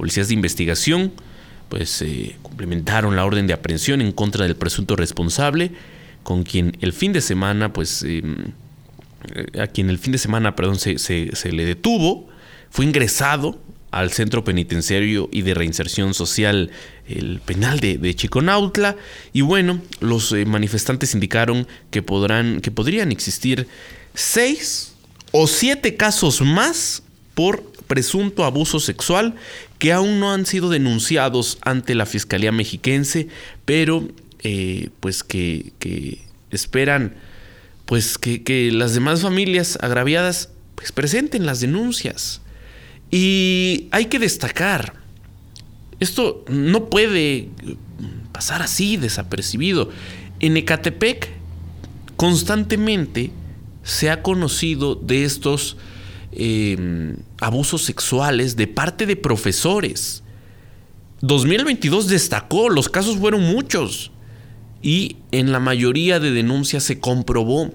[0.00, 1.12] Policías de investigación
[1.68, 5.72] pues eh, complementaron la orden de aprehensión en contra del presunto responsable,
[6.22, 8.52] con quien el fin de semana, pues, em,
[9.58, 12.28] a quien el fin de semana, perdón, se, le detuvo,
[12.70, 16.70] fue ingresado al Centro Penitenciario y de Reinserción Social,
[17.06, 18.96] el penal de, Chiconautla,
[19.34, 23.68] y bueno, los eh, manifestantes indicaron que, podrán, que podrían existir
[24.14, 24.94] seis
[25.30, 27.02] o siete casos más
[27.34, 29.34] por presunto abuso sexual
[29.80, 33.26] que aún no han sido denunciados ante la Fiscalía Mexiquense,
[33.64, 34.06] pero
[34.44, 35.72] eh, pues que,
[36.52, 37.16] esperan
[37.86, 42.42] pues que, las demás familias agraviadas pues presenten las denuncias.
[43.10, 44.94] Y hay que destacar,
[45.98, 47.48] esto no puede
[48.30, 49.90] pasar así desapercibido.
[50.38, 51.28] En Ecatepec
[52.14, 53.32] constantemente
[53.82, 55.76] se ha conocido de estos
[56.32, 60.22] Em, abusos sexuales de parte de profesores.
[61.22, 64.12] 2022 destacó, los casos fueron muchos
[64.80, 67.72] y en la mayoría de denuncias se comprobó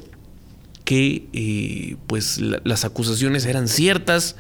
[0.86, 4.38] que eh, pues las acusaciones eran ciertas,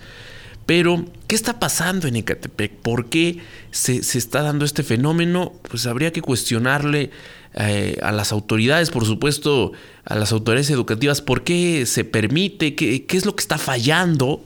[0.66, 2.72] pero ¿qué está pasando en Ecatepec?
[2.78, 3.40] ¿Por qué
[3.72, 5.54] se, se está dando este fenómeno?
[5.70, 7.12] Pues habría que cuestionarle
[7.58, 9.72] eh, a las autoridades, por supuesto,
[10.04, 14.44] a las autoridades educativas, por qué se permite, qué, es lo que está fallando.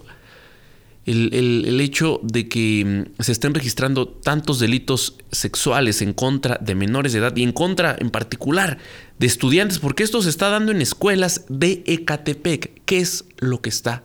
[1.07, 7.14] El, hecho de que mm, se estén registrando tantos delitos sexuales en contra de menores
[7.14, 8.78] de edad y en contra en particular
[9.18, 12.84] de estudiantes, porque esto se está dando en escuelas de Ecatepec.
[12.86, 14.03] ¿Qué es lo que está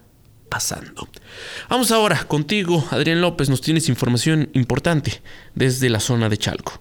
[0.48, 1.07] pasando?
[1.68, 5.20] Vamos ahora contigo, Adrián López, nos tienes información importante
[5.55, 6.80] desde la zona de Chalco.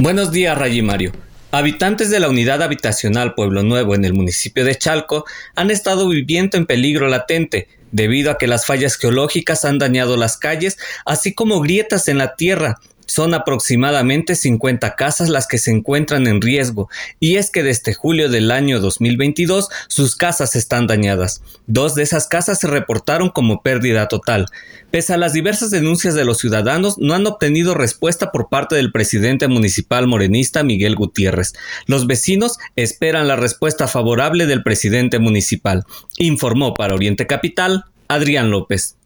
[0.00, 1.12] Buenos días, Rayi Mario.
[1.50, 6.56] Habitantes de la unidad habitacional Pueblo Nuevo en el municipio de Chalco han estado viviendo
[6.56, 11.60] en peligro latente debido a que las fallas geológicas han dañado las calles, así como
[11.60, 12.78] grietas en la tierra,
[13.10, 16.88] son aproximadamente 50 casas las que se encuentran en riesgo,
[17.18, 21.42] y es que desde julio del año 2022 sus casas están dañadas.
[21.66, 24.46] Dos de esas casas se reportaron como pérdida total.
[24.92, 28.92] Pese a las diversas denuncias de los ciudadanos, no han obtenido respuesta por parte del
[28.92, 31.54] presidente municipal morenista Miguel Gutiérrez.
[31.86, 35.84] Los vecinos esperan la respuesta favorable del presidente municipal,
[36.16, 38.96] informó para Oriente Capital Adrián López.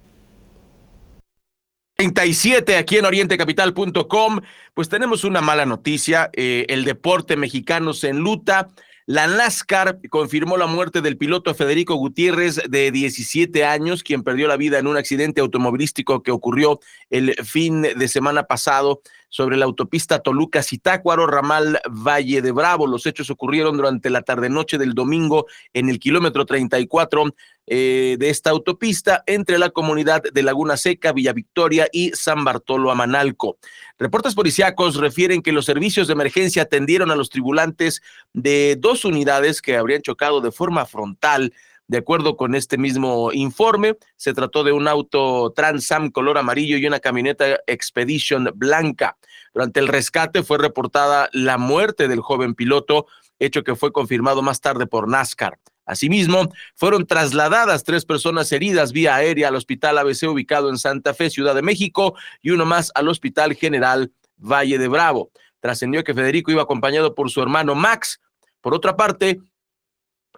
[1.96, 4.40] 37 aquí en orientecapital.com,
[4.74, 8.70] pues tenemos una mala noticia, eh, el deporte mexicano se enluta,
[9.06, 14.56] la NASCAR confirmó la muerte del piloto Federico Gutiérrez de 17 años, quien perdió la
[14.56, 16.80] vida en un accidente automovilístico que ocurrió
[17.10, 19.02] el fin de semana pasado
[19.34, 22.86] sobre la autopista Toluca-Citácuaro, ramal Valle de Bravo.
[22.86, 27.34] Los hechos ocurrieron durante la tarde-noche del domingo en el kilómetro 34
[27.66, 32.92] eh, de esta autopista entre la comunidad de Laguna Seca, Villa Victoria y San Bartolo
[32.92, 33.58] Amanalco.
[33.98, 39.62] Reportes policíacos refieren que los servicios de emergencia atendieron a los tribulantes de dos unidades
[39.62, 41.52] que habrían chocado de forma frontal
[41.86, 46.86] de acuerdo con este mismo informe, se trató de un auto Transam color amarillo y
[46.86, 49.18] una camioneta Expedition blanca.
[49.52, 53.06] Durante el rescate fue reportada la muerte del joven piloto,
[53.38, 55.58] hecho que fue confirmado más tarde por NASCAR.
[55.86, 61.30] Asimismo, fueron trasladadas tres personas heridas vía aérea al Hospital ABC ubicado en Santa Fe,
[61.30, 65.30] Ciudad de México, y uno más al Hospital General Valle de Bravo.
[65.60, 68.20] Trascendió que Federico iba acompañado por su hermano Max.
[68.60, 69.40] Por otra parte,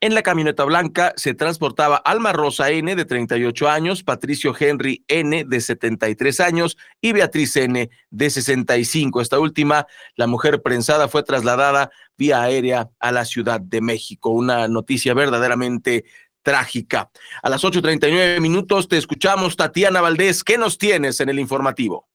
[0.00, 5.44] en la camioneta blanca se transportaba Alma Rosa N, de 38 años, Patricio Henry N,
[5.44, 9.20] de 73 años, y Beatriz N, de 65.
[9.20, 14.30] Esta última, la mujer prensada, fue trasladada vía aérea a la Ciudad de México.
[14.30, 16.04] Una noticia verdaderamente
[16.42, 17.10] trágica.
[17.42, 20.44] A las 8.39 minutos te escuchamos, Tatiana Valdés.
[20.44, 22.06] ¿Qué nos tienes en el informativo?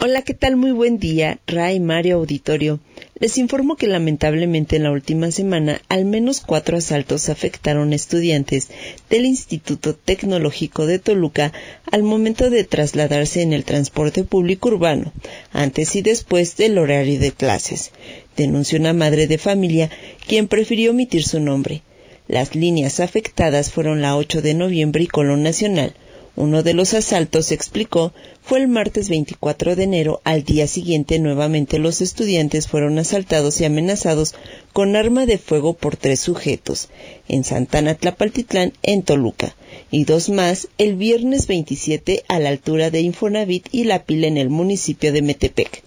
[0.00, 0.56] Hola, ¿qué tal?
[0.56, 2.80] Muy buen día, Ray Mario Auditorio.
[3.18, 8.68] Les informo que lamentablemente en la última semana al menos cuatro asaltos afectaron a estudiantes
[9.08, 11.50] del Instituto Tecnológico de Toluca
[11.90, 15.14] al momento de trasladarse en el transporte público urbano,
[15.52, 17.90] antes y después del horario de clases,
[18.36, 19.88] denunció una madre de familia
[20.26, 21.80] quien prefirió omitir su nombre.
[22.28, 25.94] Las líneas afectadas fueron la 8 de noviembre y Colón Nacional,
[26.36, 28.12] uno de los asaltos, explicó,
[28.42, 30.20] fue el martes 24 de enero.
[30.22, 34.34] Al día siguiente, nuevamente los estudiantes fueron asaltados y amenazados
[34.74, 36.88] con arma de fuego por tres sujetos,
[37.26, 39.56] en Santana Tlapaltitlán, en Toluca,
[39.90, 44.36] y dos más el viernes 27 a la altura de Infonavit y La Pila en
[44.36, 45.82] el municipio de Metepec.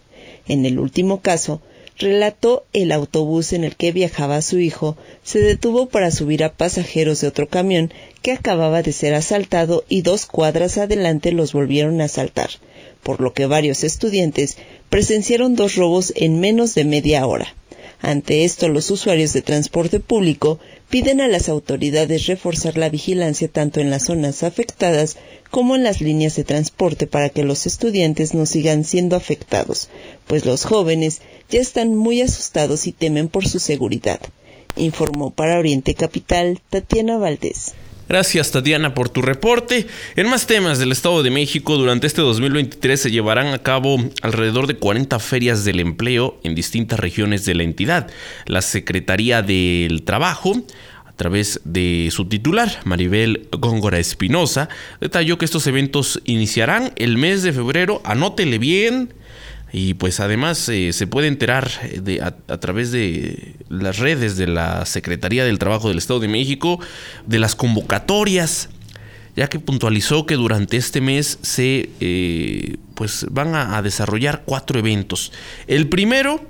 [0.47, 1.61] En el último caso,
[1.99, 7.19] relató el autobús en el que viajaba su hijo se detuvo para subir a pasajeros
[7.19, 12.05] de otro camión que acababa de ser asaltado y dos cuadras adelante los volvieron a
[12.05, 12.49] asaltar,
[13.03, 14.57] por lo que varios estudiantes
[14.89, 17.53] presenciaron dos robos en menos de media hora.
[18.01, 23.79] Ante esto, los usuarios de transporte público piden a las autoridades reforzar la vigilancia tanto
[23.79, 25.17] en las zonas afectadas
[25.51, 29.89] como en las líneas de transporte para que los estudiantes no sigan siendo afectados,
[30.27, 34.19] pues los jóvenes ya están muy asustados y temen por su seguridad.
[34.75, 37.73] Informó para Oriente Capital Tatiana Valdés.
[38.09, 39.85] Gracias Tatiana por tu reporte.
[40.15, 44.65] En más temas del Estado de México, durante este 2023 se llevarán a cabo alrededor
[44.65, 48.09] de 40 ferias del empleo en distintas regiones de la entidad.
[48.47, 50.55] La Secretaría del Trabajo
[51.05, 57.43] a través de su titular, Maribel Góngora Espinosa, detalló que estos eventos iniciarán el mes
[57.43, 58.01] de febrero.
[58.05, 59.13] Anótele bien,
[59.71, 64.47] y pues además eh, se puede enterar eh, de, a, través de las redes de
[64.47, 66.79] la Secretaría del Trabajo del Estado de México
[67.25, 68.69] de las convocatorias,
[69.35, 75.31] ya que puntualizó que durante este mes se eh, pues van a desarrollar cuatro eventos.
[75.67, 76.41] El primero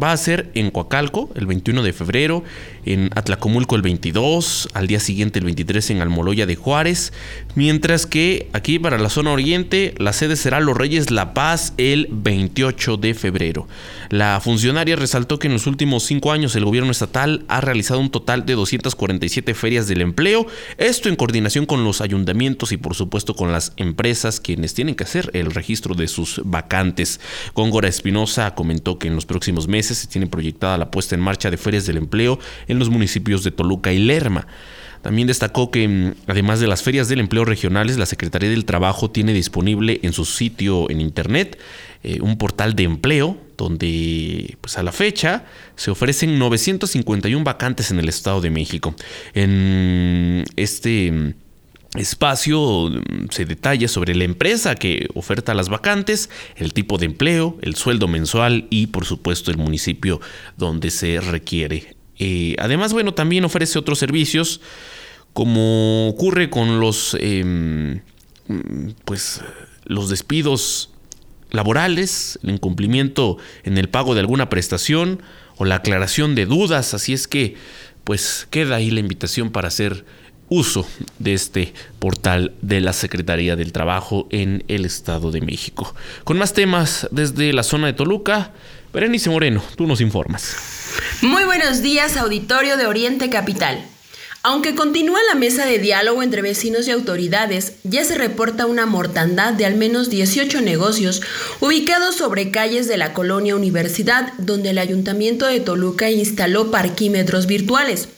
[0.00, 2.44] va a ser en Coacalco el 21 de febrero,
[2.86, 7.12] en Atlacomulco el 22, al día siguiente el 23 en Almoloya de Juárez,
[7.54, 12.08] mientras que aquí para la zona oriente la sede será Los Reyes La Paz el
[12.10, 13.68] 28 de febrero.
[14.08, 18.10] La funcionaria resaltó que en los últimos cinco años el gobierno estatal ha realizado un
[18.10, 20.46] total de 247 ferias del empleo,
[20.78, 25.04] esto en coordinación con los ayuntamientos y por supuesto con las empresas quienes tienen que
[25.04, 27.20] hacer el registro de sus vacantes.
[27.54, 31.50] Góngora Espinosa comentó que en los próximos meses se tiene proyectada la puesta en marcha
[31.50, 34.46] de ferias del empleo en los municipios de Toluca y Lerma.
[35.02, 39.10] También destacó que, mm, además de las ferias del empleo regionales, la Secretaría del Trabajo
[39.10, 41.58] tiene disponible en su sitio en Internet
[42.02, 47.98] eh, un portal de empleo donde pues a la fecha se ofrecen 951 vacantes en
[47.98, 48.94] el Estado de México.
[49.34, 51.34] En este mm,
[51.98, 57.58] espacio mm, se detalla sobre la empresa que oferta las vacantes, el tipo de empleo,
[57.62, 60.20] el sueldo mensual y por supuesto el municipio
[60.56, 61.95] donde se requiere.
[62.18, 64.60] Eh, además, bueno, también ofrece otros servicios
[65.32, 68.00] como ocurre con los, em,
[69.04, 69.42] pues,
[69.84, 70.90] los despidos
[71.50, 75.22] laborales, el incumplimiento en el pago de alguna prestación
[75.58, 76.94] o la aclaración de dudas.
[76.94, 77.56] Así es que,
[78.04, 80.06] pues, queda ahí la invitación para hacer
[80.48, 80.86] uso
[81.18, 85.94] de este portal de la Secretaría del Trabajo en el Estado de México.
[86.24, 88.52] Con más temas desde la zona de Toluca,
[88.96, 90.56] Berenice Moreno, tú nos informas.
[91.20, 93.84] Muy buenos días, auditorio de Oriente Capital.
[94.42, 99.52] Aunque continúa la mesa de diálogo entre vecinos y autoridades, ya se reporta una mortandad
[99.52, 101.20] de al menos 18 negocios
[101.60, 108.08] ubicados sobre calles de la colonia Universidad, donde el Ayuntamiento de Toluca instaló parquímetros virtuales.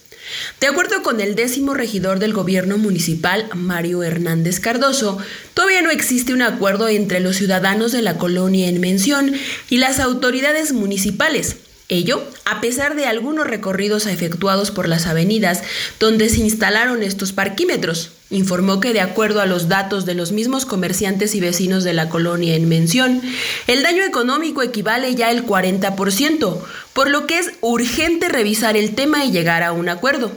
[0.61, 5.19] De acuerdo con el décimo regidor del gobierno municipal, Mario Hernández Cardoso,
[5.55, 9.35] todavía no existe un acuerdo entre los ciudadanos de la colonia en mención
[9.69, 11.57] y las autoridades municipales.
[11.91, 15.63] Ello, a pesar de algunos recorridos efectuados por las avenidas
[15.99, 20.67] donde se instalaron estos parquímetros, informó que de acuerdo a los datos de los mismos
[20.67, 23.23] comerciantes y vecinos de la colonia en mención,
[23.67, 26.59] el daño económico equivale ya al 40%,
[26.93, 30.31] por lo que es urgente revisar el tema y llegar a un acuerdo.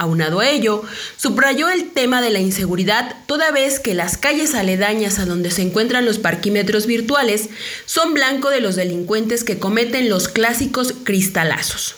[0.00, 0.82] Aunado a ello,
[1.18, 5.60] subrayó el tema de la inseguridad toda vez que las calles aledañas a donde se
[5.60, 7.50] encuentran los parquímetros virtuales
[7.84, 11.96] son blanco de los delincuentes que cometen los clásicos cristalazos.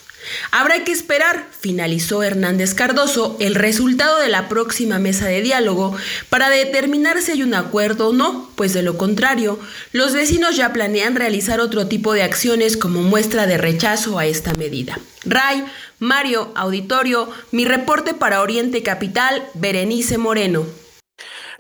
[0.51, 5.97] Habrá que esperar, finalizó Hernández Cardoso, el resultado de la próxima mesa de diálogo
[6.29, 9.61] para determinar si hay un acuerdo o no, pues de lo contrario,
[9.93, 14.55] los vecinos ya planean realizar otro tipo de acciones como muestra de rechazo a esta
[14.55, 14.99] medida.
[15.25, 15.65] Ray,
[16.03, 20.67] Mario, auditorio, mi reporte para Oriente Capital, Berenice Moreno.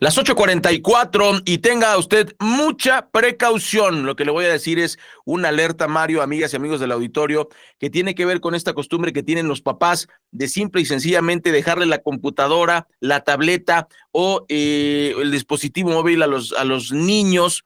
[0.00, 4.04] Las 8:44 y tenga usted mucha precaución.
[4.04, 7.50] Lo que le voy a decir es una alerta, Mario, amigas y amigos del auditorio,
[7.78, 11.52] que tiene que ver con esta costumbre que tienen los papás de simple y sencillamente
[11.52, 17.62] dejarle la computadora, la tableta o eh, el dispositivo móvil a los, a los niños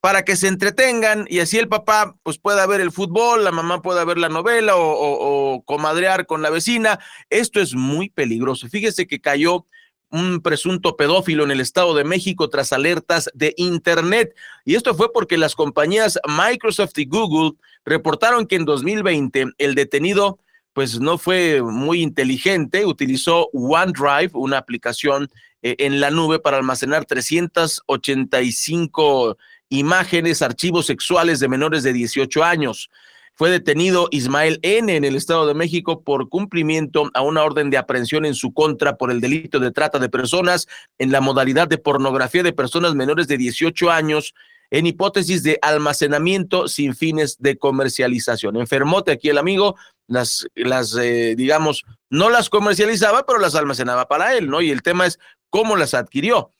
[0.00, 3.82] para que se entretengan y así el papá pues pueda ver el fútbol, la mamá
[3.82, 6.98] pueda ver la novela o, comadrear con la vecina.
[7.30, 8.68] Esto es muy peligroso.
[8.68, 9.66] Fíjese que cayó
[10.10, 14.34] un presunto pedófilo en el Estado de México tras alertas de Internet.
[14.64, 20.38] Y esto fue porque las compañías Microsoft y Google reportaron que en 2020 el detenido
[20.72, 25.28] pues no fue muy inteligente, utilizó OneDrive, una aplicación
[25.60, 29.36] eh, en la nube para almacenar 385
[29.68, 32.90] imágenes, archivos sexuales de menores de 18 años.
[33.34, 34.96] Fue detenido Ismael N.
[34.96, 38.96] en el Estado de México por cumplimiento a una orden de aprehensión en su contra
[38.96, 40.66] por el delito de trata de personas
[40.98, 44.34] en la modalidad de pornografía de personas menores de 18 años
[44.70, 48.56] en hipótesis de almacenamiento sin fines de comercialización.
[48.56, 49.76] Enfermote aquí el amigo,
[50.08, 54.60] las, las eh, digamos, no las comercializaba, pero las almacenaba para él, ¿no?
[54.60, 56.52] Y el tema es cómo las adquirió.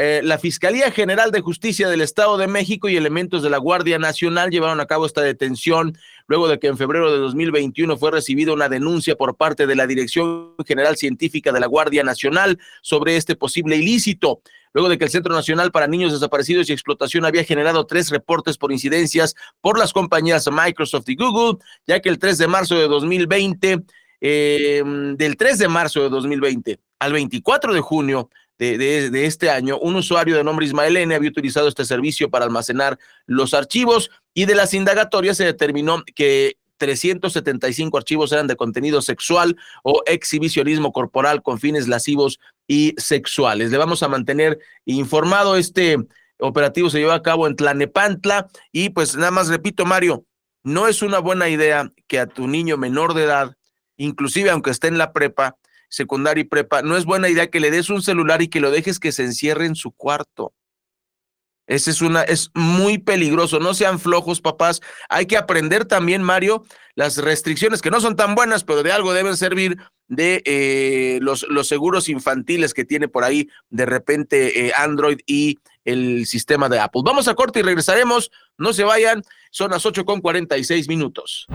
[0.00, 3.98] Eh, la Fiscalía General de Justicia del Estado de México y elementos de la Guardia
[3.98, 8.52] Nacional llevaron a cabo esta detención luego de que en febrero de 2021 fue recibida
[8.52, 13.34] una denuncia por parte de la Dirección General Científica de la Guardia Nacional sobre este
[13.34, 14.40] posible ilícito.
[14.72, 18.56] Luego de que el Centro Nacional para Niños Desaparecidos y Explotación había generado tres reportes
[18.56, 22.86] por incidencias por las compañías Microsoft y Google, ya que el 3 de marzo de
[22.86, 23.82] 2020,
[24.20, 24.82] eh,
[25.16, 30.36] del 3 de marzo de 2020 al 24 de junio de, este año, un usuario
[30.36, 34.74] de nombre Ismael N había utilizado este servicio para almacenar los archivos y de las
[34.74, 41.88] indagatorias se determinó que 375 archivos eran de contenido sexual o exhibicionismo corporal con fines
[41.88, 43.70] lascivos y sexuales.
[43.70, 45.56] Le vamos a mantener informado.
[45.56, 45.96] Este
[46.38, 50.24] operativo se llevó a cabo en Tlanepantla y pues nada más repito, Mario,
[50.62, 53.56] no es una buena idea que a tu niño menor de edad,
[53.96, 55.56] inclusive aunque esté en la prepa,
[55.88, 58.70] secundaria y prepa, no es buena idea que le des un celular y que lo
[58.70, 60.52] dejes que se encierre en su cuarto.
[61.68, 63.60] Ese es una, es muy peligroso.
[63.60, 64.80] No sean flojos, papás.
[65.10, 66.64] Hay que aprender también, Mario,
[66.94, 69.76] las restricciones que no son tan buenas, pero de algo deben servir
[70.08, 75.58] de eh, los, los seguros infantiles que tiene por ahí de repente eh, Android y
[75.84, 77.02] el sistema de Apple.
[77.04, 78.30] Vamos a corte y regresaremos.
[78.56, 79.22] No se vayan.
[79.50, 81.46] Son las 8 con 46 minutos.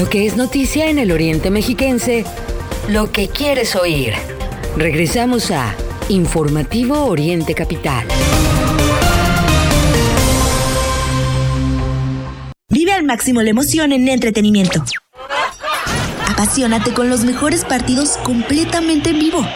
[0.00, 2.24] Lo que es noticia en el Oriente Mexiquense,
[2.88, 4.14] lo que quieres oír.
[4.74, 5.74] Regresamos a
[6.08, 8.06] Informativo Oriente Capital.
[12.70, 14.82] Vive al máximo la emoción en entretenimiento.
[16.28, 19.46] Apasionate con los mejores partidos completamente en vivo.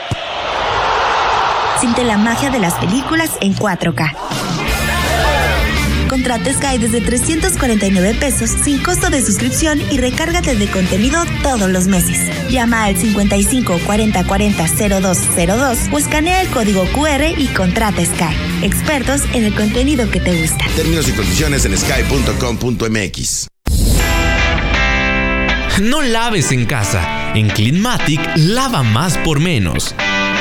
[1.81, 4.44] Siente la magia de las películas en 4K
[6.25, 11.87] Contrata Sky desde 349 pesos sin costo de suscripción y recárgate de contenido todos los
[11.87, 12.19] meses.
[12.49, 14.65] Llama al 55 40 40
[15.03, 18.65] 0202 o escanea el código QR y contrata Sky.
[18.65, 20.65] Expertos en el contenido que te gusta.
[20.75, 23.49] Términos y condiciones en sky.com.mx.
[25.83, 27.35] No laves en casa.
[27.35, 29.95] En Cleanmatic lava más por menos.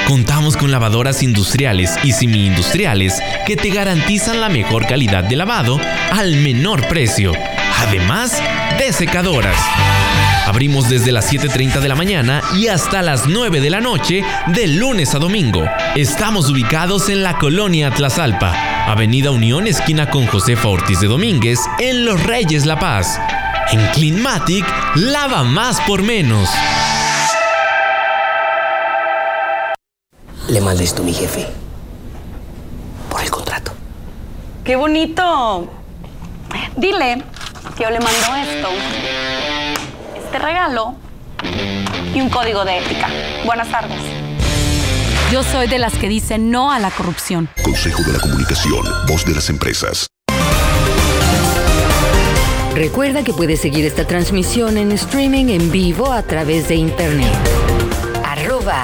[0.08, 5.80] Contamos con lavadoras industriales y semi-industriales que te garantizan la mejor calidad de lavado
[6.12, 7.32] al menor precio,
[7.80, 8.42] además
[8.78, 9.58] de secadoras.
[10.46, 14.68] Abrimos desde las 7.30 de la mañana y hasta las 9 de la noche de
[14.68, 15.66] lunes a domingo.
[15.96, 18.54] Estamos ubicados en la colonia Tlazalpa,
[18.86, 23.20] Avenida Unión esquina con Josefa Ortiz de Domínguez en Los Reyes La Paz.
[23.72, 26.50] En Cleanmatic, lava más por menos.
[30.48, 31.48] Le mandé esto a mi jefe.
[33.10, 33.72] Por el contrato.
[34.64, 35.70] ¡Qué bonito!
[36.76, 37.24] Dile
[37.76, 38.68] que yo le mando esto,
[40.16, 40.96] este regalo
[42.14, 43.08] y un código de ética.
[43.46, 44.00] Buenas tardes.
[45.32, 47.50] Yo soy de las que dicen no a la corrupción.
[47.64, 50.08] Consejo de la Comunicación, voz de las empresas.
[52.76, 57.34] Recuerda que puedes seguir esta transmisión en streaming en vivo a través de internet.
[58.26, 58.84] Arroba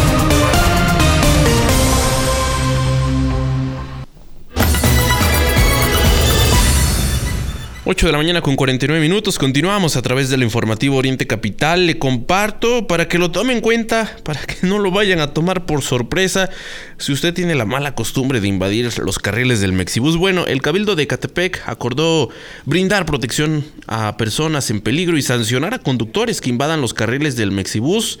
[7.91, 9.37] 8 de la mañana con 49 minutos.
[9.37, 11.87] Continuamos a través del informativo Oriente Capital.
[11.87, 15.65] Le comparto para que lo tome en cuenta, para que no lo vayan a tomar
[15.65, 16.49] por sorpresa.
[16.97, 20.95] Si usted tiene la mala costumbre de invadir los carriles del Mexibus, bueno, el Cabildo
[20.95, 22.29] de Catepec acordó
[22.63, 27.51] brindar protección a personas en peligro y sancionar a conductores que invadan los carriles del
[27.51, 28.19] Mexibus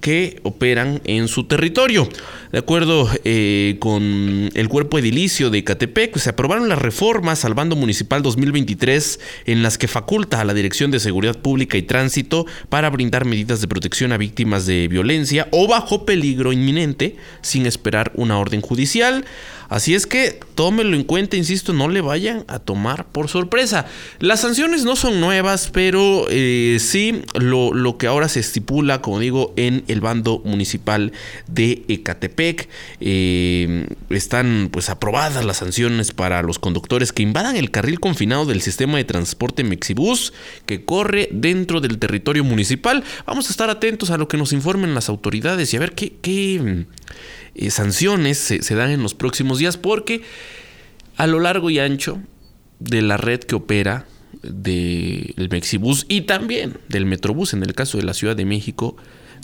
[0.00, 2.08] que operan en su territorio.
[2.52, 7.76] De acuerdo eh, con el cuerpo edilicio de Catepec, se aprobaron las reformas al bando
[7.76, 12.90] municipal 2023 en las que faculta a la Dirección de Seguridad Pública y Tránsito para
[12.90, 18.38] brindar medidas de protección a víctimas de violencia o bajo peligro inminente sin esperar una
[18.38, 19.24] orden judicial.
[19.68, 23.86] Así es que tómenlo en cuenta, insisto, no le vayan a tomar por sorpresa.
[24.18, 29.18] Las sanciones no son nuevas, pero eh, sí lo, lo, que ahora se estipula, como
[29.18, 31.12] digo, en el bando municipal
[31.46, 32.68] de Ecatepec.
[33.00, 38.62] Eh, están pues aprobadas las sanciones para los conductores que invadan el carril confinado del
[38.62, 40.32] sistema de transporte Mexibus
[40.66, 43.04] que corre dentro del territorio municipal.
[43.26, 46.14] Vamos a estar atentos a lo que nos informen las autoridades y a ver qué...
[46.22, 46.86] qué
[47.58, 50.22] eh, sanciones se, dan en los próximos días porque
[51.16, 52.20] a lo largo y ancho
[52.78, 54.06] de la red que opera
[54.42, 58.96] del Mexibus y también del Metrobús en el caso de la Ciudad de México,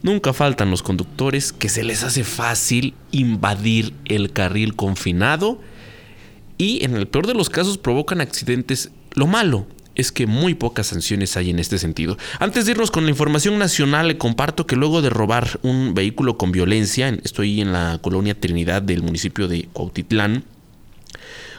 [0.02, 5.60] nunca faltan los conductores que se les hace fácil invadir el carril confinado
[6.56, 8.92] y en el peor de los casos provocan accidentes.
[9.14, 12.16] Lo malo es que muy pocas sanciones hay en este sentido.
[12.38, 16.36] Antes de irnos con la información nacional, le comparto que luego de robar un vehículo
[16.36, 20.44] con violencia, estoy en la colonia Trinidad del municipio de Cuautitlán,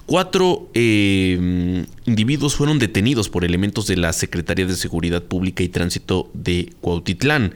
[0.06, 6.30] Cuatro eh, individuos fueron detenidos por elementos de la Secretaría de Seguridad Pública y Tránsito
[6.36, 7.56] de Cuautitlán.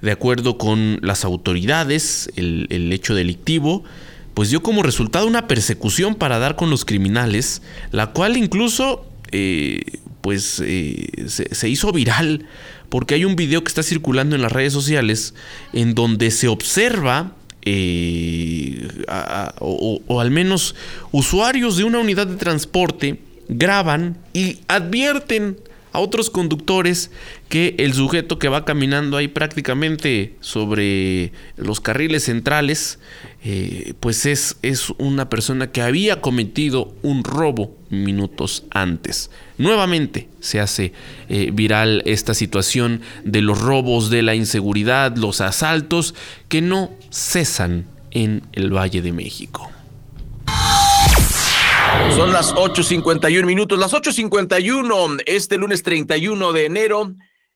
[0.00, 3.84] De acuerdo con las autoridades, el, hecho delictivo
[4.32, 7.60] pues dio como resultado una persecución para dar con los criminales,
[7.90, 9.82] la cual incluso eh,
[10.22, 12.46] pues eh, se, hizo viral
[12.88, 15.34] porque hay un video que está circulando en las redes sociales
[15.74, 18.88] en donde se observa eh,
[19.58, 20.74] o, al menos
[21.10, 25.58] usuarios de una unidad de transporte graban y advierten
[25.92, 27.10] a otros conductores
[27.48, 32.98] que el sujeto que va caminando ahí prácticamente sobre los carriles centrales,
[33.44, 39.30] eh, pues es, es una persona que había cometido un robo minutos antes.
[39.58, 40.92] Nuevamente se hace
[41.28, 46.14] eh, viral esta situación de los robos, de la inseguridad, los asaltos
[46.48, 49.71] que no cesan en el Valle de México.
[52.10, 57.14] Son las 8.51 minutos, las 8.51 este lunes 31 de enero,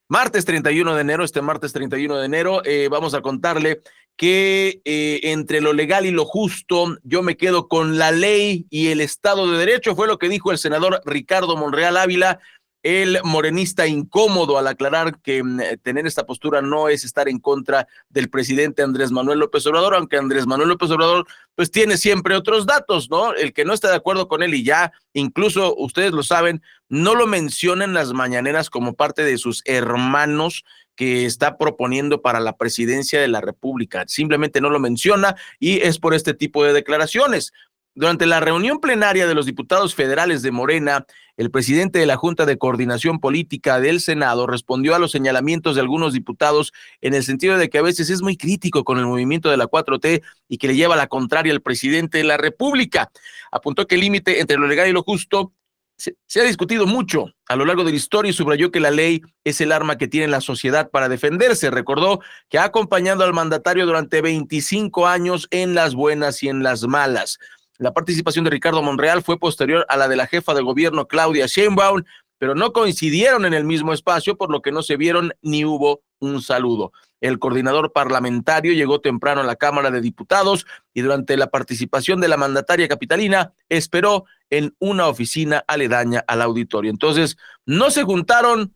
[0.09, 3.83] martes 31 de enero, este martes 31 de enero, eh, vamos a contarle
[4.17, 8.89] que eh, entre lo legal y lo justo, yo me quedo con la ley y
[8.89, 12.41] el Estado de Derecho, fue lo que dijo el senador Ricardo Monreal Ávila
[12.87, 17.89] el morenista incómodo al aclarar que mm, tener esta postura no es estar en contra
[18.11, 21.27] del presidente Andrés Manuel López Obrador, aunque Andrés Manuel López Obrador
[21.57, 23.35] pues tiene siempre otros datos, ¿no?
[23.35, 27.17] El que no está de acuerdo con él y ya, incluso ustedes lo saben, no
[27.17, 30.65] lo menciona en las mañaneras como parte de sus hermanos
[30.95, 34.05] que está proponiendo para la presidencia de la República.
[34.07, 37.53] Simplemente no lo menciona y es por este tipo de declaraciones.
[37.97, 41.07] Durante la reunión plenaria de los diputados federales de Morena,
[41.37, 45.83] el presidente de la Junta de Coordinación Política del Senado respondió a los señalamientos de
[45.83, 49.51] algunos diputados en el sentido de que a veces es muy crítico con el movimiento
[49.51, 53.11] de la 4T y que le lleva la contraria al presidente de la República.
[53.53, 55.53] Apuntó que el límite entre lo legal y lo justo
[55.99, 58.91] se, se, ha discutido mucho a lo largo de la historia y subrayó que la
[58.91, 61.71] ley es el arma que tiene la sociedad para defenderse.
[61.71, 62.21] Recordó
[62.51, 67.39] que ha acompañado al mandatario durante 25 años en las buenas y en las malas.
[67.79, 71.47] La participación de Ricardo Monreal fue posterior a la de la jefa de gobierno Claudia
[71.47, 72.03] Sheinbaum,
[72.39, 76.03] pero no coincidieron en el mismo espacio, por lo que no se vieron ni hubo
[76.19, 76.93] un saludo.
[77.21, 82.29] El coordinador parlamentario llegó temprano a la Cámara de Diputados y durante la participación de
[82.29, 86.91] la mandataria capitalina esperó en una oficina aledaña al auditorio.
[86.91, 88.73] Entonces, no se juntaron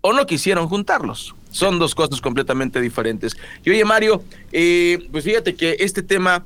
[0.00, 1.34] o no quisieron juntarlos.
[1.50, 3.36] Son dos cosas completamente diferentes.
[3.64, 4.22] Y oye, Mario,
[4.52, 6.44] eh, pues fíjate que este tema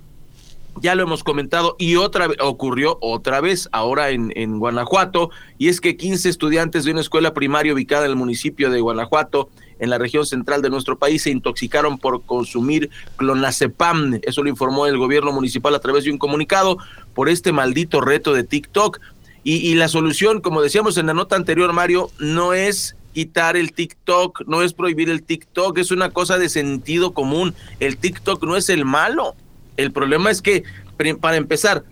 [0.81, 5.81] ya lo hemos comentado y otra ocurrió otra vez ahora en, en Guanajuato y es
[5.81, 9.51] que 15 estudiantes de una escuela primaria ubicada en el municipio de Guanajuato
[9.83, 14.21] en la región central de nuestro país se intoxicaron por consumir clonazepam.
[14.23, 16.79] Eso lo informó el gobierno municipal a través de un comunicado
[17.15, 19.01] por este maldito reto de TikTok.
[19.43, 23.73] Y, y la solución, como decíamos en la nota anterior, Mario, no es quitar el
[23.73, 27.53] TikTok, no es prohibir el TikTok, es una cosa de sentido común.
[27.81, 29.35] El TikTok no es el malo.
[29.77, 30.65] El problema es que,
[31.21, 31.85] para empezar,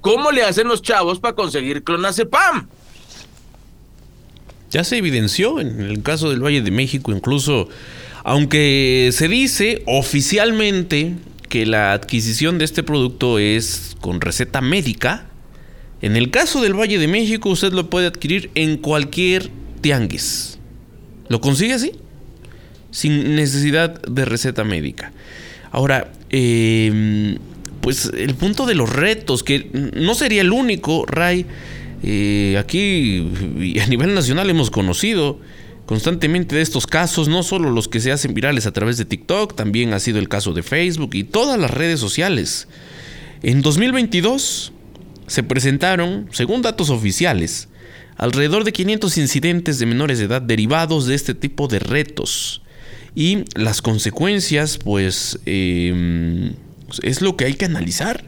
[0.00, 2.68] ¿cómo le hacen los chavos para conseguir clonazepam?
[4.70, 7.68] Ya se evidenció en el caso del Valle de México, incluso,
[8.24, 11.14] aunque se dice oficialmente
[11.48, 15.26] que la adquisición de este producto es con receta médica,
[16.02, 20.58] en el caso del Valle de México usted lo puede adquirir en cualquier tianguis.
[21.28, 21.92] ¿Lo consigue así?
[22.90, 25.12] Sin necesidad de receta médica.
[25.70, 27.38] Ahora, em,
[27.80, 31.46] pues el punto de los retos, que no sería el único, Ray,
[32.02, 35.38] eh, aquí a nivel nacional hemos conocido
[35.86, 39.54] constantemente de estos casos, no solo los que se hacen virales a través de TikTok,
[39.54, 42.68] también ha sido el caso de Facebook y todas las redes sociales.
[43.42, 44.72] En 2022
[45.28, 47.68] se presentaron, según datos oficiales,
[48.16, 52.62] alrededor de 500 incidentes de menores de edad derivados de este tipo de retos.
[53.16, 56.52] Y las consecuencias, pues, em,
[57.02, 58.24] es lo que hay que analizar.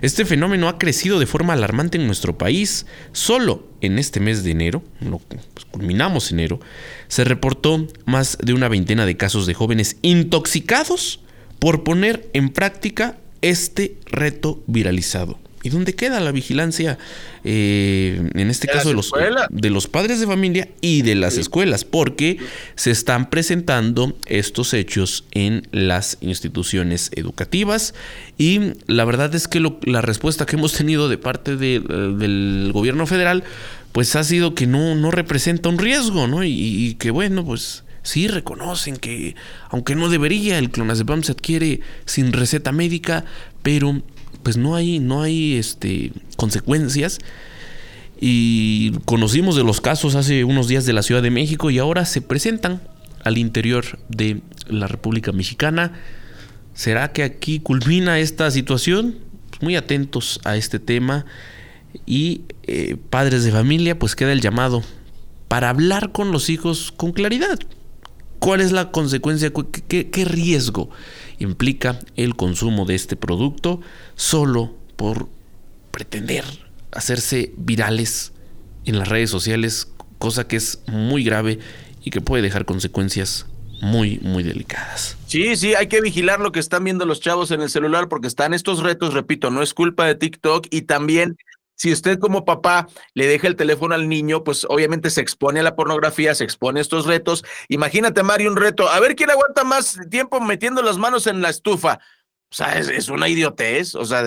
[0.00, 2.86] Este fenómeno ha crecido de forma alarmante en nuestro país.
[3.12, 4.82] Solo en este mes de enero,
[5.28, 6.60] pues, culminamos enero,
[7.08, 11.20] se reportó más de una veintena de casos de jóvenes intoxicados
[11.58, 15.41] por poner en práctica este reto viralizado.
[15.62, 16.98] ¿Y dónde queda la vigilancia,
[17.44, 19.12] eh, en este caso de los,
[19.50, 21.84] de los padres de familia y de las escuelas?
[21.84, 22.38] Porque
[22.74, 27.94] se están presentando estos hechos en las instituciones educativas
[28.38, 33.44] y la verdad es que la respuesta que hemos tenido de parte del gobierno federal
[33.92, 36.42] pues ha sido que no, no representa un riesgo, ¿no?
[36.42, 39.36] Y, y que bueno, pues sí reconocen que
[39.68, 43.24] aunque no debería, el clonazepam se adquiere sin receta médica,
[43.62, 44.02] pero
[44.42, 47.18] pues no hay, no hay este, consecuencias.
[48.20, 52.04] Y conocimos de los casos hace unos días de la Ciudad de México y ahora
[52.04, 52.80] se presentan
[53.24, 55.92] al interior de la República Mexicana.
[56.74, 59.16] ¿Será que aquí culmina esta situación?
[59.50, 61.26] Pues muy atentos a este tema.
[62.06, 64.82] Y eh, padres de familia, pues queda el llamado
[65.48, 67.58] para hablar con los hijos con claridad.
[68.38, 69.52] ¿Cuál es la consecuencia?
[69.88, 70.90] qué riesgo
[71.42, 73.80] implica el consumo de este producto
[74.14, 75.28] solo por
[75.90, 76.44] pretender
[76.92, 78.32] hacerse virales
[78.84, 79.88] en las redes sociales,
[80.18, 81.58] cosa que es muy grave
[82.02, 83.46] y que puede dejar consecuencias
[83.80, 85.16] muy, muy delicadas.
[85.26, 88.28] Sí, sí, hay que vigilar lo que están viendo los chavos en el celular porque
[88.28, 91.36] están estos retos, repito, no es culpa de TikTok y también
[91.82, 95.64] si usted como papá le deja el teléfono al niño, pues obviamente se expone a
[95.64, 97.44] la pornografía, se expone a estos retos.
[97.68, 101.48] Imagínate, Mario, un reto, a ver quién aguanta más tiempo metiendo las manos en la
[101.48, 101.98] estufa.
[102.52, 104.22] O sea, es, una idiotez, o sea,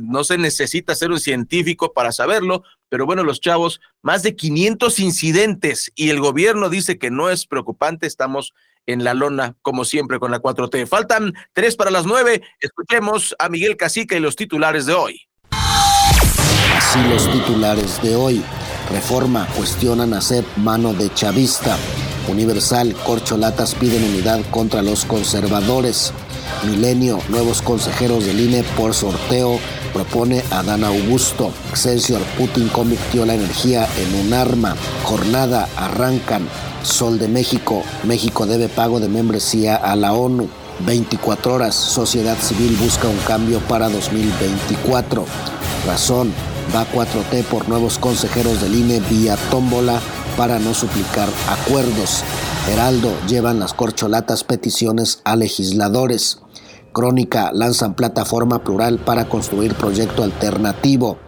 [0.00, 4.98] no se necesita ser un científico para saberlo, pero bueno, los chavos, más de 500
[4.98, 8.54] incidentes y el gobierno dice que no es preocupante, estamos
[8.86, 10.88] en la lona, como siempre, con la 4T.
[10.88, 15.28] Faltan tres para las nueve, escuchemos a Miguel Casica y los titulares de hoy.
[16.88, 18.44] Así los titulares de hoy.
[18.92, 21.76] Reforma cuestionan a ser mano de chavista.
[22.28, 26.12] Universal, corcholatas piden unidad contra los conservadores.
[26.64, 29.58] Milenio, nuevos consejeros del INE por sorteo,
[29.92, 31.50] propone a Dan Augusto.
[31.70, 34.76] Excelsior, Putin convirtió la energía en un arma.
[35.02, 36.48] Jornada, arrancan.
[36.84, 40.48] Sol de México, México debe pago de membresía a la ONU.
[40.86, 45.24] 24 horas, sociedad civil busca un cambio para 2024.
[45.84, 46.32] Razón,
[46.74, 50.00] va 4T por nuevos consejeros del INE vía tómbola
[50.36, 52.24] para no suplicar acuerdos.
[52.70, 56.40] Heraldo llevan las corcholatas peticiones a legisladores.
[56.92, 61.18] Crónica lanzan plataforma plural para construir proyecto alternativo.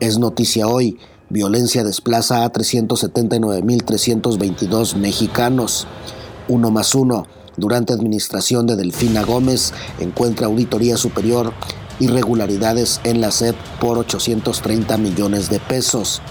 [0.00, 0.98] Es noticia hoy.
[1.28, 5.86] Violencia desplaza a 379.322 mexicanos.
[6.48, 7.26] Uno más uno.
[7.56, 11.52] Durante administración de Delfina Gómez encuentra Auditoría Superior
[12.00, 16.22] irregularidades en la SEP por 830 millones de pesos.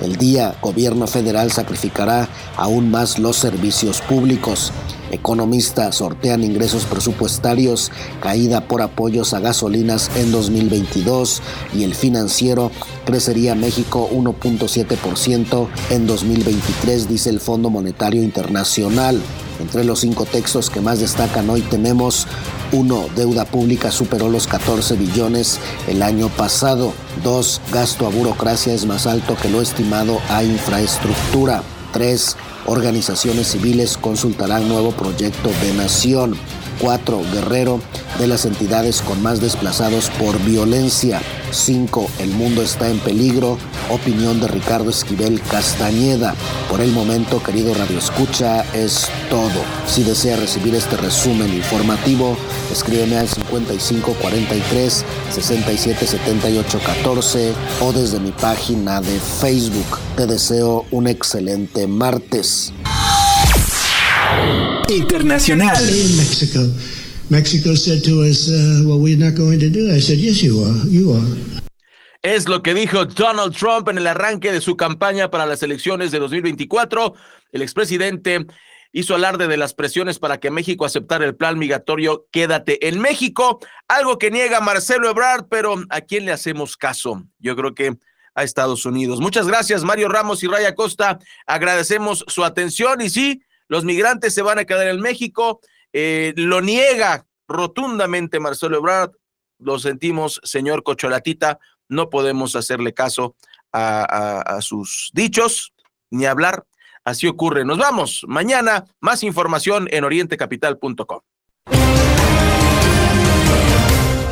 [0.00, 4.72] El día, gobierno federal sacrificará aún más los servicios públicos.
[5.12, 11.42] Economistas sortean ingresos presupuestarios, caída por apoyos a gasolinas en 2022
[11.74, 12.72] y el financiero
[13.04, 19.20] crecería México 1.7% en 2023, dice el Fondo Monetario Internacional.
[19.62, 22.26] Entre los cinco textos que más destacan hoy tenemos
[22.72, 23.06] 1.
[23.14, 26.92] Deuda pública superó los 14 billones el año pasado.
[27.22, 27.60] 2.
[27.72, 31.62] Gasto a burocracia es más alto que lo estimado a infraestructura.
[31.92, 32.36] 3.
[32.66, 36.36] Organizaciones civiles consultarán nuevo proyecto de nación.
[36.80, 37.20] 4.
[37.32, 37.80] Guerrero,
[38.18, 41.22] de las entidades con más desplazados por violencia.
[41.50, 42.10] 5.
[42.18, 43.58] El mundo está en peligro.
[43.90, 46.34] Opinión de Ricardo Esquivel Castañeda.
[46.70, 49.50] Por el momento, querido Radio Escucha, es todo.
[49.86, 52.38] Si desea recibir este resumen informativo,
[52.70, 59.98] escríbeme al 5543 677814 o desde mi página de Facebook.
[60.16, 62.72] Te deseo un excelente martes.
[64.88, 65.76] Internacional.
[66.16, 66.60] Mexico.
[67.28, 70.62] Mexico said to us, uh, "Well, we're not going to do." I said, "Yes, you
[70.64, 70.88] are.
[70.88, 71.62] You are."
[72.22, 76.10] Es lo que dijo Donald Trump en el arranque de su campaña para las elecciones
[76.12, 77.14] de 2024.
[77.50, 78.46] El expresidente
[78.92, 83.58] hizo alarde de las presiones para que México aceptara el plan migratorio Quédate en México,
[83.88, 87.24] algo que niega Marcelo Ebrard, pero ¿a quién le hacemos caso?
[87.38, 87.96] Yo creo que
[88.34, 89.20] a Estados Unidos.
[89.20, 91.18] Muchas gracias, Mario Ramos y Raya Costa.
[91.46, 93.42] Agradecemos su atención y sí,
[93.72, 95.62] los migrantes se van a quedar en México.
[95.94, 99.12] Eh, lo niega rotundamente Marcelo Ebrard.
[99.58, 101.58] Lo sentimos, señor Cocholatita.
[101.88, 103.34] No podemos hacerle caso
[103.72, 105.72] a, sus dichos
[106.10, 106.66] ni hablar.
[107.02, 107.64] Así ocurre.
[107.64, 108.26] Nos vamos.
[108.28, 111.20] Mañana, más información en orientecapital.com.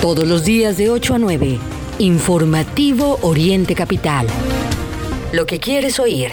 [0.03, 1.59] Todos los días de 8 a 9.
[1.99, 4.27] Informativo Oriente Capital.
[5.33, 6.31] Lo que quieres oír.